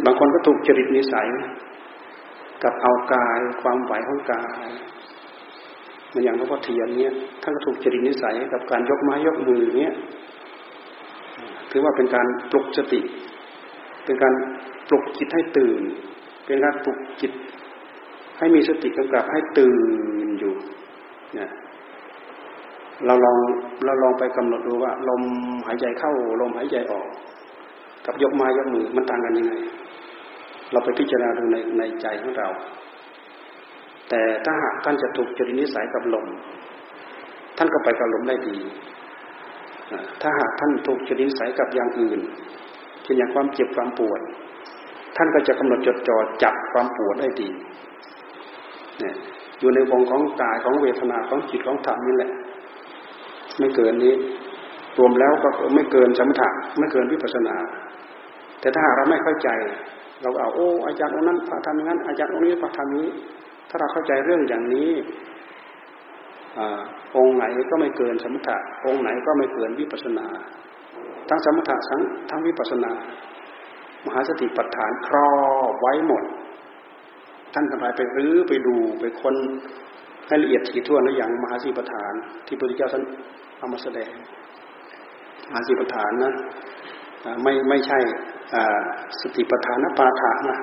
[0.05, 1.27] บางคนก็ถูกจริตนิสัย
[2.63, 4.67] กับเอากายความไหวของกาย
[6.13, 9.93] มันอย่างหลวงพ่อเทียนเนี้ยท่านก็ถูกจริตนิสัยกับการยกไม้ยกมือเนี้ย
[11.71, 13.01] ถือว่าเป็นการปลุกสติ
[14.05, 14.33] เป็นการ
[14.87, 15.81] ปลุกจิตให้ตื่น
[16.45, 17.31] เป็นการปลุกจิต
[18.37, 19.73] ให้มีสติกำกับให้ตื่
[20.25, 20.53] นอยู่
[21.35, 21.51] เนี่ย
[23.05, 23.37] เราลอง
[23.85, 25.21] เราลองไปกำหนดดูว่า ลม
[25.67, 26.11] หายใจเข้า
[26.41, 27.07] ลมหายใจออก
[28.05, 29.53] กับยกมายกมือมันต่างกันยังไง
[30.71, 32.47] เราไปพิจารณาดูในในใจของเรา
[34.09, 36.27] แต่ถ้าหากท่านจะถูกจริตนิสัยกับลม
[37.57, 38.57] ท่านก็ไปกับลมได้ดี
[40.21, 42.19] ถ้าหากท่านถูกจริตนิสัยกับอย่างอื่น
[43.03, 44.21] เช่นอย่างความเจ็บความปวด
[45.15, 47.49] ท่านก็จะกำหนดจดจ่อจับความปวดได้ดี
[48.99, 49.15] เนี่ย
[49.59, 52.31] อยู่ในวงของกายของเวทนาของจิตของธรรมนี่แหละ
[53.59, 54.15] ไม่เกินนี้
[54.97, 56.49] รวมแล้วก็ไม่เกินสมถะ
[56.79, 57.55] ไม่เกินวิปัสนา
[58.59, 59.49] แต่ถ้าหากเราไม่เข้าใจ
[60.21, 63.07] เราเอาโอ้อาจารย์องนั้นพระธรรมนั้น อาจารย์องนี้พระธรรมนี้
[63.69, 64.91] ถ้าเราเข้าใจเรื่องอย่างนี้
[67.17, 70.27] องค์ไหนก็ไม่เกินสมถะองค์ไหนก็ไม่เกินวิปัสนา
[71.29, 72.91] ทั้งสมถะทั้งทั้งวิปัสนา
[74.05, 75.31] มหาสติปัฏฐานครอ
[75.71, 76.23] บไว้หมด
[77.53, 79.35] ท่านทั้งหลายไปรื้อไปดูไปค้น
[80.27, 82.13] ให้ละเอียดถี่ถ้วนในอย่างมหาสติปัฏฐาน
[82.47, 83.03] ที่พระพุทธเจ้าท่าน
[83.57, 84.11] เอามาแสดง
[85.49, 86.33] มหาสติปัฏฐานนะ
[87.43, 87.97] ไม่ไม่ใช่
[89.21, 90.59] สติปัฏฐานปาฐานนะ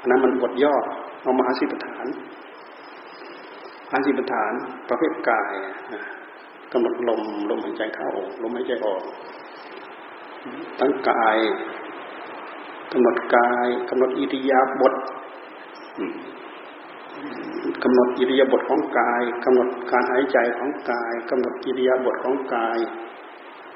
[0.00, 0.74] อันนั้นมันบทย่อ
[1.22, 2.06] เอามหาสติปัฏฐาน
[3.86, 4.52] มหาสติปัฏฐาน
[4.88, 5.54] ประเภทกาย
[6.72, 8.10] กำหนดลมลมหายใจเข้า
[8.42, 9.02] ลมหายใจออก
[10.80, 14.94] ตั้งกายำหนดกายกำหนดอิริยาบถ
[17.82, 22.78] กำหนดอิริยาบถของกายกำหนดการหายใจของกายกำหนดอิริยาบถของกาย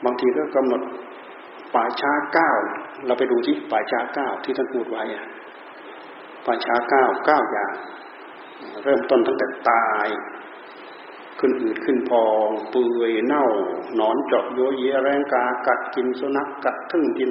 [0.05, 0.83] บางทีก็กำหนด
[1.75, 2.51] ป่าช้าเก้า
[3.07, 5.03] เราไปดูที่ป่าช้าเก้าที่ท่านพูดไว้
[6.47, 7.73] ป่าช้าเก้าเก้าอย่าง
[8.83, 10.09] เริ่มต้นตั้งแต่ตาย
[11.39, 13.47] ขึ้นอืดขึ้นพองเปื่อยเน่า
[13.97, 17.31] หนอนเจาะโยเยแรงกากัดกินสุนัขกัดทึ่งกิน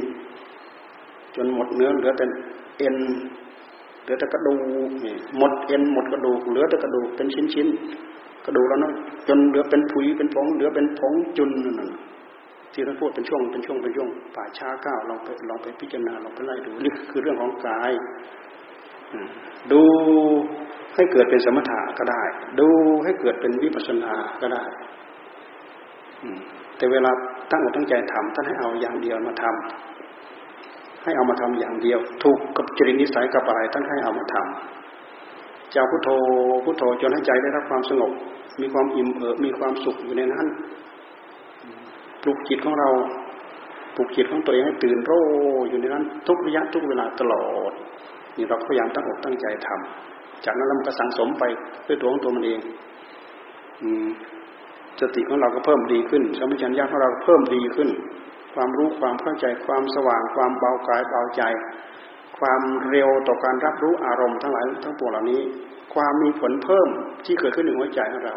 [1.35, 2.25] จนหมดเนื้อเหลือแต่
[2.77, 2.95] เอ็น
[4.01, 4.59] เหลือแต่กระดูก
[5.37, 7.67] หมดเอ็นหมดกระดูกเหลือแต่กระดูกเป็นชิ้นชิ้น
[8.45, 8.91] กระดูกแล้วนะ
[9.27, 11.91] จนเหลือเป็นผุยเป็นผงเหลือเป็นผงจุนนั่น
[12.73, 17.91] ที่เราพูดเป็นช่วงเป็นช่วงเป็นช่วงป่าช้าก้าวลองไปลองไปพิจารณาลองไปไล่ดูนี่คือเรื่องของกาย
[19.71, 19.81] ดู
[20.95, 22.21] ให้เกิดเป็นสมถะก็ได้
[22.59, 22.67] ดู
[23.03, 24.63] ให้เกิดเป็นวิปัสสนาก็ได้
[26.77, 27.11] แต่เวลา
[27.51, 29.88] ตั้งอกตั้งใจทำท่านให้เอาอย่างเดียวมาทำ
[31.03, 36.09] ให้เอามาทำอย่างเดียว ถูกกับจริตนิสัยกับอะไรท่านให้เอามาทำจะพุทโธ
[36.63, 38.11] พุทโธจนให้ใจได้รับความสงบ
[38.61, 40.47] มีความอิ่มเอิบมีความสุขอยู่ในนั้น
[42.21, 42.89] ปลุกจิตของเรา
[43.95, 45.11] ปลุกจิตของตัวเองให้ตื่นโร
[45.69, 47.73] อยู่ในนั้น ทุกระยะทุกเวลาตลอด
[48.37, 51.43] นี่เราพยายามตั้งอกตั้งใจทำจากนั้นเราก็สังสมไป
[51.87, 52.59] ด้วยตัวของตัวมันเอง
[54.99, 57.89] สติของเราก็เพิ่มดีขึ้นสมัชัญญาของเราเพิ่มดีขึ้น
[58.61, 61.41] ความรู้ความเข้าใจความสว่าง ความเบากายเบาใจ
[62.39, 65.41] ความเร็วต่อการรับรู้อารมณ์ทั้งหลายทั้งปวงเหล่านี้
[65.93, 66.87] ความมีผลเพิ่ม
[67.25, 68.35] ที่เกิดขึ้นในหัวใจของเรา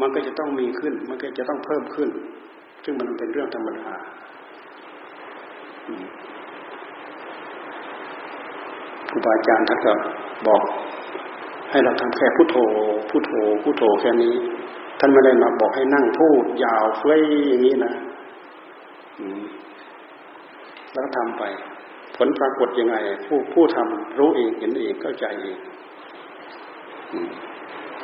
[0.00, 2.08] มันก็จะต้องมีขึ้น มันก็จะต้องเพิ่มขึ้น
[2.84, 3.92] ซึ่งมันเป็นเรื่องธรรมดา
[9.08, 9.92] ครูบาอาจารย์ท่านก็
[10.46, 10.62] บอก
[11.70, 12.56] ให้เราทำแค่พุโทโธ
[13.10, 13.32] พุโทโธ
[13.62, 14.34] พุโทโธแค่นี้
[14.98, 17.20] ท่านไม่ได้มาบอกให้นั่งพูดยาวเฟ้ย
[17.50, 17.94] อย่างนี้นะ
[20.92, 21.42] แล้วทำไป
[22.16, 22.96] ผลปรากฏยังไง
[23.26, 25.58] ผู้ผู้ทำรู้เองเห็นเองเข้าใจเอง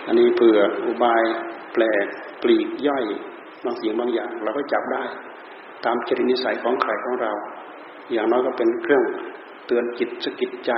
[0.07, 1.23] อันนี้เผื่ออุบาย
[1.73, 2.07] แปลก
[2.43, 3.05] ปลีกย่อย
[3.65, 5.03] บางสิ่งบางอย่าง เราก็จับได้
[5.85, 7.33] ตามจริตนิสัยของใครของเรา
[8.13, 9.05] อย่างน้อยก็เป็นเครื่อง
[9.67, 10.73] เตือนจิตสกิดใจ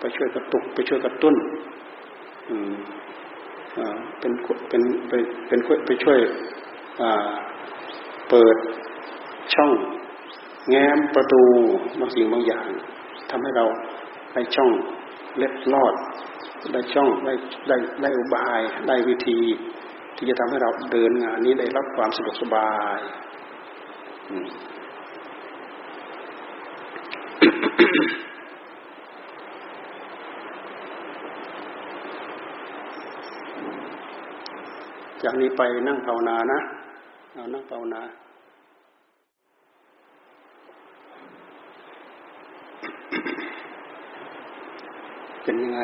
[0.00, 1.34] ไปช่วยกระตุกไปช่วยกระตุ้น
[2.48, 2.74] อืม
[4.20, 4.32] เป็น
[4.68, 6.18] เป็นเป็นเป็นไปช่วย
[8.30, 8.56] เปิด
[9.54, 9.72] ช่อง
[10.70, 11.42] แง้มประตู
[11.98, 12.68] บางสิ่งบางอย่าง
[13.30, 13.64] ทำให้เรา
[14.34, 14.70] ได้ช่อง
[15.36, 15.94] เล็ดลอด
[16.72, 17.32] ได้ช่องได้
[17.68, 19.38] ได้ได้อุบายได้วิธี
[20.16, 23.00] ที่จะทำให้เราเดินงานนี้ได้รับความสะดวกสบาย
[35.22, 36.60] จากนี้ไปนั่งภาวนานะ
[37.34, 38.02] เอานั่งภาวนา
[45.48, 45.82] เป็นยังไง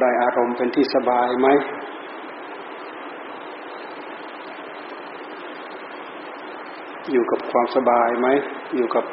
[0.00, 1.48] ได้อารมณ์เป็นที่สบายไหม
[7.12, 8.28] อยู่กับความสบายไหม
[8.76, 9.04] อยู่กับ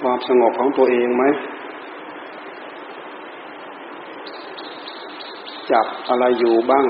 [0.00, 1.24] ความสงบของตัวเองไหม
[5.70, 6.86] จับอะไรอยู่บ้าง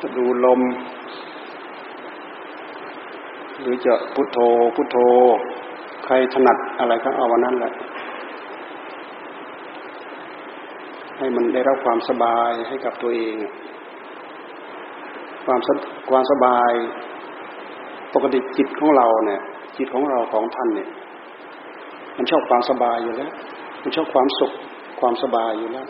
[0.00, 0.62] จะดูลม
[3.66, 4.38] รือจะพุทโธ
[4.76, 4.96] พุทโธ
[6.04, 7.72] ใครถนัดอะไรก็เอาวันนั้นแหละ
[11.18, 13.36] ให้มันได้รับความสบายให้กับตัวเอง
[15.46, 15.60] ความ
[16.10, 16.72] ความสบาย
[18.14, 19.42] ปกติจิตของเราเนี่ย
[19.78, 20.88] จิตของเราของท่านเนี่ย
[22.16, 23.32] มันชอบความสบายอยู่แล้ว
[23.82, 24.52] มันชอบความสุข
[25.00, 25.86] ความสบายอยู่แล้ว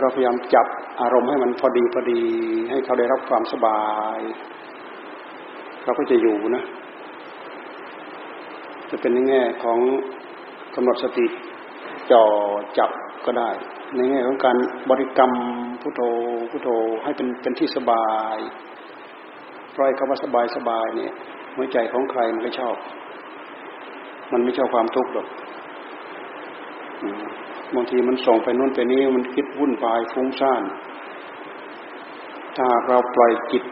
[0.00, 0.66] เราพยายามจับ
[1.00, 2.22] อารมณ์ให้มันพอดีพอดี
[2.70, 3.84] ให้เขาได้รับความสบา
[4.16, 4.18] ย
[5.82, 6.64] เขาก็จะอยู่นะ
[8.90, 9.78] จะเป็นในแง่ของ
[10.74, 11.26] กำหนดสติ
[12.10, 12.22] จ่อ
[12.78, 12.90] จับ
[13.26, 13.50] ก็ได้
[13.96, 14.56] ในแง่ของการ
[14.90, 15.32] บริกรรม
[15.80, 16.00] พุทโธ
[16.50, 16.68] พุทโธ
[17.04, 18.36] ให้เป็นเป็นที่สบาย
[19.76, 21.12] ปล่อยคำว่าสบายสบายเนี่ย
[21.56, 22.76] หัวใจของใครมันก็ชอบ
[24.32, 25.26] มันไม่ชอบความทุกข์หรอก
[27.74, 30.62] บางทีมันส่งไปนู่นไปนี้มันคิดวุ่นวายฟุ้งซ่าน
[32.56, 33.62] ถ้าเราปล่อยจิต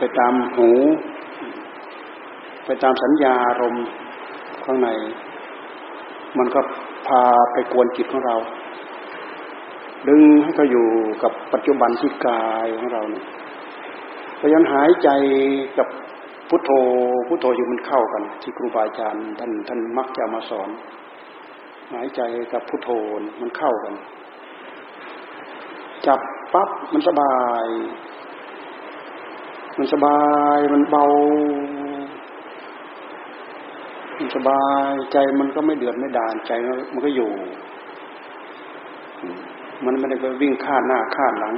[0.00, 0.70] ไปตามหู
[2.66, 3.84] ไปตามสัญญาอารมณ์
[4.64, 4.88] ข้างใน
[6.38, 6.60] มันก็
[7.06, 7.22] พา
[7.52, 8.36] ไปกวนจิตของเรา
[10.08, 10.86] ดึงให้เขาอยู่
[11.22, 13.24] กับปัจจุบันที่กายของเราเนี่ย
[14.40, 15.08] พยายามหายใจ
[15.78, 15.88] กับ
[16.48, 16.70] พุทโธ
[17.28, 20.68] พุทโธอยู่มันเข้ากัน ที่ครูบาอาจารย์ท่านท่านมักจะมาสอน
[21.92, 22.20] หายใจ
[22.52, 22.88] กับพุทโธ
[23.40, 23.94] มันเข้ากัน
[26.06, 26.20] จับ
[26.54, 27.34] ปั๊บมันสบา
[27.64, 27.66] ย
[29.80, 30.20] มันสบา
[30.56, 31.04] ยมันเบา
[34.18, 36.52] มันสบายใจมันก็ไม่เดือดไม่ด่านใจ
[36.92, 37.30] มันก็อยู่
[39.84, 41.54] มันไม่ได้ไปวิ่งคาดหน้าคาดหลัง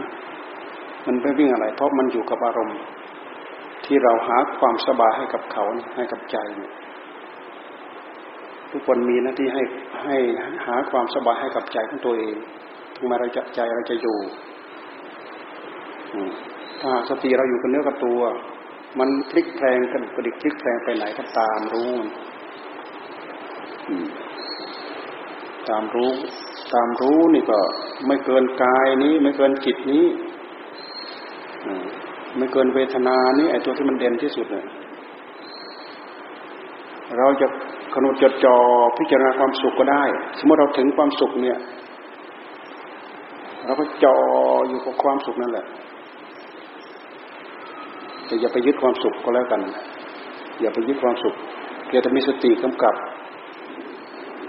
[1.06, 2.78] มันไม่วิ่งอะไร เพราะมันอยู่กับอารมณ์
[3.84, 5.64] ที่เราหาความสบายให้กับเขา
[5.96, 6.36] ให้กับใจ
[8.70, 9.62] ทุกคนมีหน้าที่ให้
[10.04, 10.16] ให้
[10.66, 12.34] หาความสบายให้กับใจของตัวเอง
[12.94, 14.18] ถึงแม้เราจะใจเราจะอยู่
[17.08, 18.20] สติเราอยู่กับเนื้อกับตัว
[18.98, 21.92] มันพลิกแพลงกระดิกระดิกพลิกแพลงไปไหนก็ตามรู้
[25.68, 26.12] ตามรู้
[26.74, 27.58] ตามรู้นี่ก็
[28.06, 30.04] ไม่เกินกายนี้ ไม่เกินจิตนี้
[32.38, 34.66] ไม่เกินเวทนานี่ไอ้ตัวที่มันเด่นที่สุดเนี่ย
[37.18, 37.46] เราจะ
[37.94, 38.56] ขนดจดจ่อ
[38.98, 40.04] พิจารณาความสุขก็ได้
[40.38, 41.58] สมมติเราถึงความสุขเนี่ย
[43.64, 44.16] เราก็จอ
[44.68, 45.66] อยู่กับความสุขนั่นแหละ
[48.32, 49.60] แต่อย่าไปยึดความสุขก็แล้วกัน
[50.60, 51.34] อย่าไปยึดความสุข
[51.86, 52.94] เพียงแต่มีสติกำกับ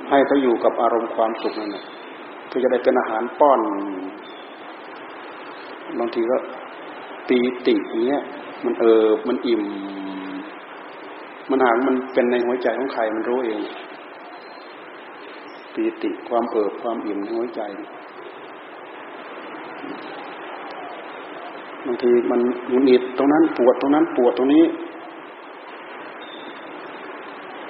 [0.10, 1.86] ให้เขาอยู่กับอารมณ์ความสุขนั่นแหละ
[2.48, 3.60] เพื่อจะได้เป็นอาหารป้อน
[6.00, 6.38] บางทีก็
[7.28, 7.76] ปีติ
[8.08, 8.24] เนี้ย
[8.66, 9.64] มันเออมันอิ่ม
[11.50, 13.62] มันหากมันเป็นในหัวใจของใครมันรู้เอง
[15.74, 17.62] ปีติความเอิบความอิ่มในหัวใจ
[21.86, 24.64] บางทีมันหงุดหงิดตรงนั้นปวดตรงนั้นปวดตรงนี้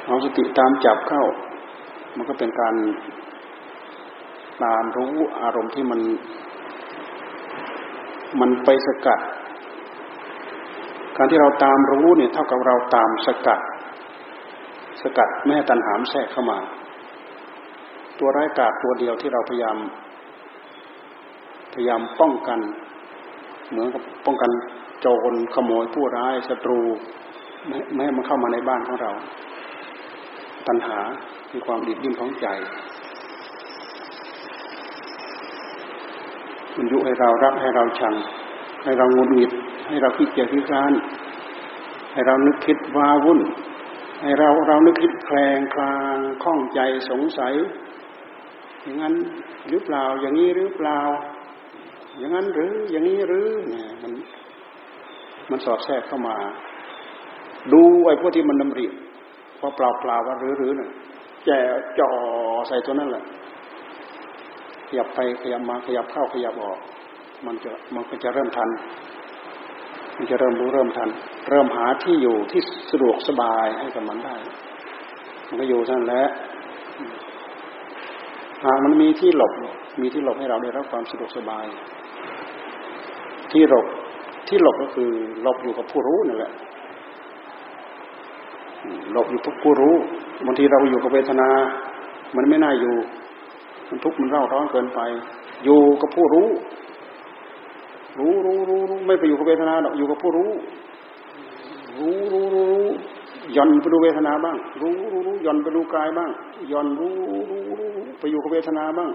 [0.06, 1.24] เอาสติตามจับเข้า
[2.16, 2.76] มันก็เป็นการ
[4.64, 6.00] ตามรู้อารมณ์ที่มัน
[8.40, 9.20] มันไปสกัด
[11.18, 13.60] การที่เราตามรู้เนี่ยเท่ากับเราตามสกัด
[15.02, 16.60] สกัดไม่ให้ตัณหามแทรกเข้ามา
[18.20, 19.78] ตัวร้ายกาจตัวเดียวที่เราพยายาม
[21.74, 22.60] พยายามป้องกัน
[23.70, 24.52] เหมือนกับป้องกัน
[25.02, 26.80] โจรขโมยผู้ร้ายศัตรู
[27.94, 29.12] ไม่ให้มันเข้ามาในบ้านของเรา
[30.68, 31.00] ตัณหา
[31.54, 32.48] มีความดิบดิ้นของใจ
[36.78, 38.14] มันยุให้เรารักให้เราชัง
[38.84, 39.52] ให้เรางุนหงิด
[39.88, 40.92] ให้เราคิดเกี่ยวกับการ
[42.14, 43.40] ให้เรานึกคิดว้าวุ่น
[44.22, 47.54] ให้เราเรานึกคิดแคลงคลางข้องใจสงสัย
[48.84, 49.16] อย่างนั้น
[49.70, 51.00] หรือเปล่าอย่างนี้หรือเปล่า
[52.18, 54.12] อย่างนั้นหรือ อย่างนี้หรือเนี่ยมัน
[55.52, 56.36] มันสอดแทรกเข้ามา
[57.74, 58.88] ดูไอ้พวกที่มันดำริ
[59.60, 60.92] พอเปล่าเปล่าว่าหรือหรือเนี่ย
[61.46, 61.50] แจ
[62.00, 62.10] จ่อ
[62.68, 63.24] ใส่ตัวนั่นแหละ
[64.88, 66.80] ขยับไปขยับมาขยับเข้าขยับออก
[67.46, 68.70] มันจะมันก็จะเริ่มทัน
[70.18, 71.10] มันจะเริ่มรู้เริ่มทัน
[71.50, 72.62] เริ่มหาที่อยู่ที่
[72.92, 74.36] สะดวกสบายให้กับมันได้
[75.48, 76.30] มันก็อยู่ท่านแล้ว
[78.66, 79.54] หากมันมีที่หลบ
[80.02, 81.66] มีที่หลบให้เราได้รับความสะดวกสบาย
[83.54, 83.86] ที่หลบ
[84.48, 85.10] ที่หลบก็คือ
[85.42, 86.52] หลบอยู่กับผู้รู้นั่นแหละ
[89.12, 89.96] หลบอยู่กับผู้รู้
[90.46, 91.50] บางทีเราอยู่กับเวทนา
[92.36, 92.96] มันไม่น่าอยู่
[93.90, 95.00] มันทุกข์มันเร่าร้อนเกินไป
[95.66, 96.50] อยู่กับผู้รู้
[98.20, 100.52] รู้รู้รู้รู้ไม่ไปอยู่กับเวทนาหรอกอยู่กับผู้รู้
[101.98, 102.84] รู้รู้รู้
[103.56, 106.30] ย่อนไปดูเวทนาบ้าง รู้รู้รู้ย่อนไปดูกายบ้าง
[106.72, 107.14] ย่อนรู้
[107.50, 107.90] รู้รู้
[108.20, 109.10] ไปอยู่กับเวทนาบ้าง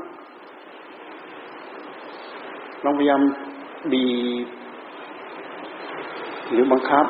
[2.84, 3.20] ลองพยายาม
[3.92, 4.06] บี
[6.50, 7.06] หรือบังคับ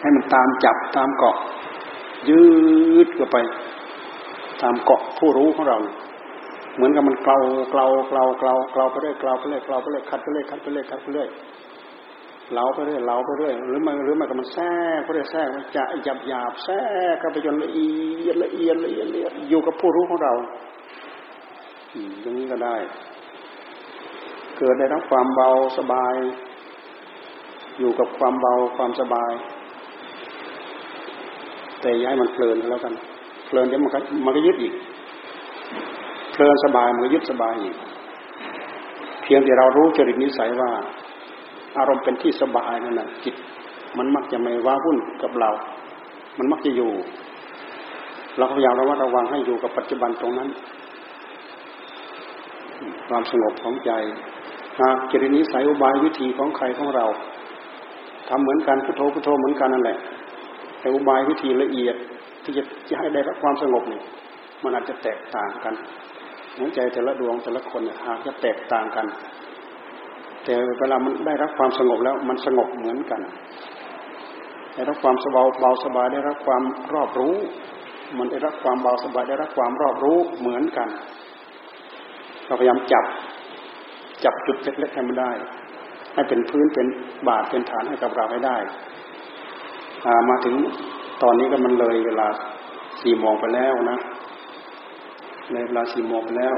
[0.00, 1.36] ให้มันตามจับตามเกาะ
[2.28, 2.42] ยื
[3.06, 3.36] ดเข้าไป
[4.62, 5.78] ตามเกาะผู้รู้ของเรา
[6.74, 7.36] เหมือนกับมันเกลา
[7.70, 11.28] เกลาเกลาเกลาเกลาไปเรื่อยเกลาไปเรื่อยเกลาไปเรื่อยคัดไปเรื่อยคัดไปเรื่อยคัดไปเรื่อย
[12.54, 14.66] เล้าไปเรื่อยเล้าไปเรื่อยหรือมันหรือมันก็มันแทร
[14.98, 16.74] กไปเรื่อยแทรกมันจะหยาบหยาบแทร
[17.22, 17.90] กไปจนละเอี
[18.26, 20.32] ยดละเอียดละเอียดละเอียดอยู่กับผู้รู้ของเรา
[22.20, 22.76] อย่างนี้ก็ได้
[24.58, 26.14] เกิดได้รับความเบาสบาย
[27.78, 29.32] อยู่กับความเบาความสบาย
[31.80, 32.94] แต่ย้ายมันเพลินแล้วกัน
[33.46, 34.74] เพลินเดี๋ยวมันก็มันก็ยึดอีก
[36.32, 37.76] เพลินสบายมันก็ยึดสบายอีก
[39.22, 40.70] เพียงแต่เรารู้จริตนิสัยว่า
[41.78, 43.34] อารมณ์เป็นที่สบายนั่นแหละจิต
[43.98, 45.50] มันมักจะไม่ว้าวุ่นกับเรา
[46.38, 46.92] มันมักจะอยู่
[48.36, 50.48] เราพยายามระมัดระวังให้อยู่กับปัจจุบันตรงนั้น
[53.08, 53.92] ความสงบของใจ
[54.80, 57.06] หากจริตนิสัยอุบายวิธีของใครของเรา
[58.28, 59.98] ทำเหมือนกันพุทโธพุทโธเหมือนกันนั่นแหละ
[60.80, 61.96] แต่อุบายวิธีละเอียด
[62.44, 64.00] ที่จะจะให้ได้รับความสงบนี่
[64.62, 65.74] มันอาจจะแตกต่างกัน
[66.56, 69.06] หัวใจแต่ละดวงแต่ละคนหากจะแตกต่างกัน
[70.44, 73.20] แต่เวลามันได้รับความสงบแล้วมันสงบเหมือนกัน
[74.74, 76.62] ได้รับความสบายเบาสบายได้รับความ
[76.94, 77.34] รอบรู้
[78.18, 80.88] มันได้รับความเบาสบายได้รับความรอบรู้เหมือนกัน
[82.48, 83.04] เราพยายามจับ
[84.24, 85.30] จับจุดเล็กๆให้มันได้
[86.14, 86.86] ให้เป็นพื้นเป็น
[87.28, 88.56] บาทเป็นฐานให้กับเราให้ได้
[90.28, 90.54] มาถึง
[91.22, 92.28] ตอนนี้ก็มันเลยเวลา
[93.02, 93.98] สี่โมงไปแล้วนะ
[95.52, 96.54] เลยเวลาสี่โมงไปแล้ว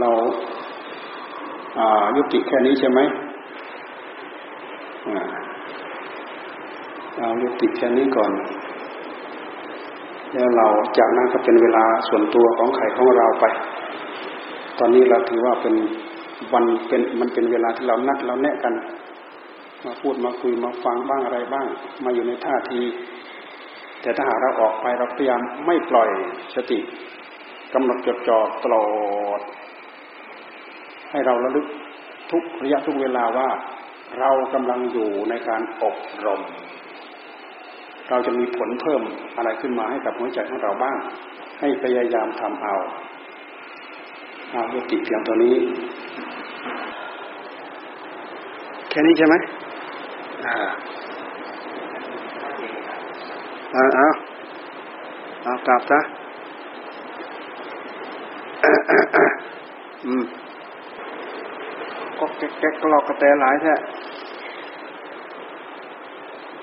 [0.00, 0.10] เรา
[2.16, 3.00] ยุติแค่นี้ใช่ไหม
[7.16, 8.32] เอายุติแค่นี้ก่อน
[10.32, 10.66] แล้วเรา
[10.98, 13.44] จากนั้นก็เป็นเวลาส่วนตัวของไข่ของเราไป
[14.80, 15.74] ตอนนี้เราถือว่าเป็น
[16.52, 18.74] วันเป็นมันเป็นเวลาที่เรานัดเราแนะกัน
[19.84, 21.66] มาพูดมาคุยมาฟังบ้างอะไรบ้าง
[22.04, 22.80] มาอยู่ในท่าที
[24.02, 26.10] แต่ถ้าหากเราออกไปเราพยายามไม่ปล่อย
[26.54, 26.78] สติ
[27.74, 28.84] กำหนดจดจ่อตลอ
[29.38, 29.40] ด
[31.10, 31.66] ให้เราระลึก
[32.30, 33.48] ทุกระยะทุกเวลาว่า
[34.20, 36.40] เรากำลังอยู่ในการอบรม
[38.08, 39.02] เราจะมีผลเพิ่ม
[39.36, 40.96] อะไรขึ้นมาให้กับหัวใจของเราบ้าง
[41.60, 42.76] ให้พยายามทำเอา
[44.52, 45.56] เอายติเพียงตัวนี้
[48.88, 49.34] แค่นี้ใช่ไหม
[50.44, 50.54] อ่า
[53.72, 54.06] เอาเอา
[55.42, 56.00] เอากลับซะ
[60.06, 60.24] อืม
[62.18, 63.74] ก็แก๊กกรอกกระแตหลายแท้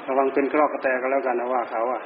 [0.07, 2.01] ระวังเป็นกรอกกระแตก็แล้วกันนะว่าเขาอะ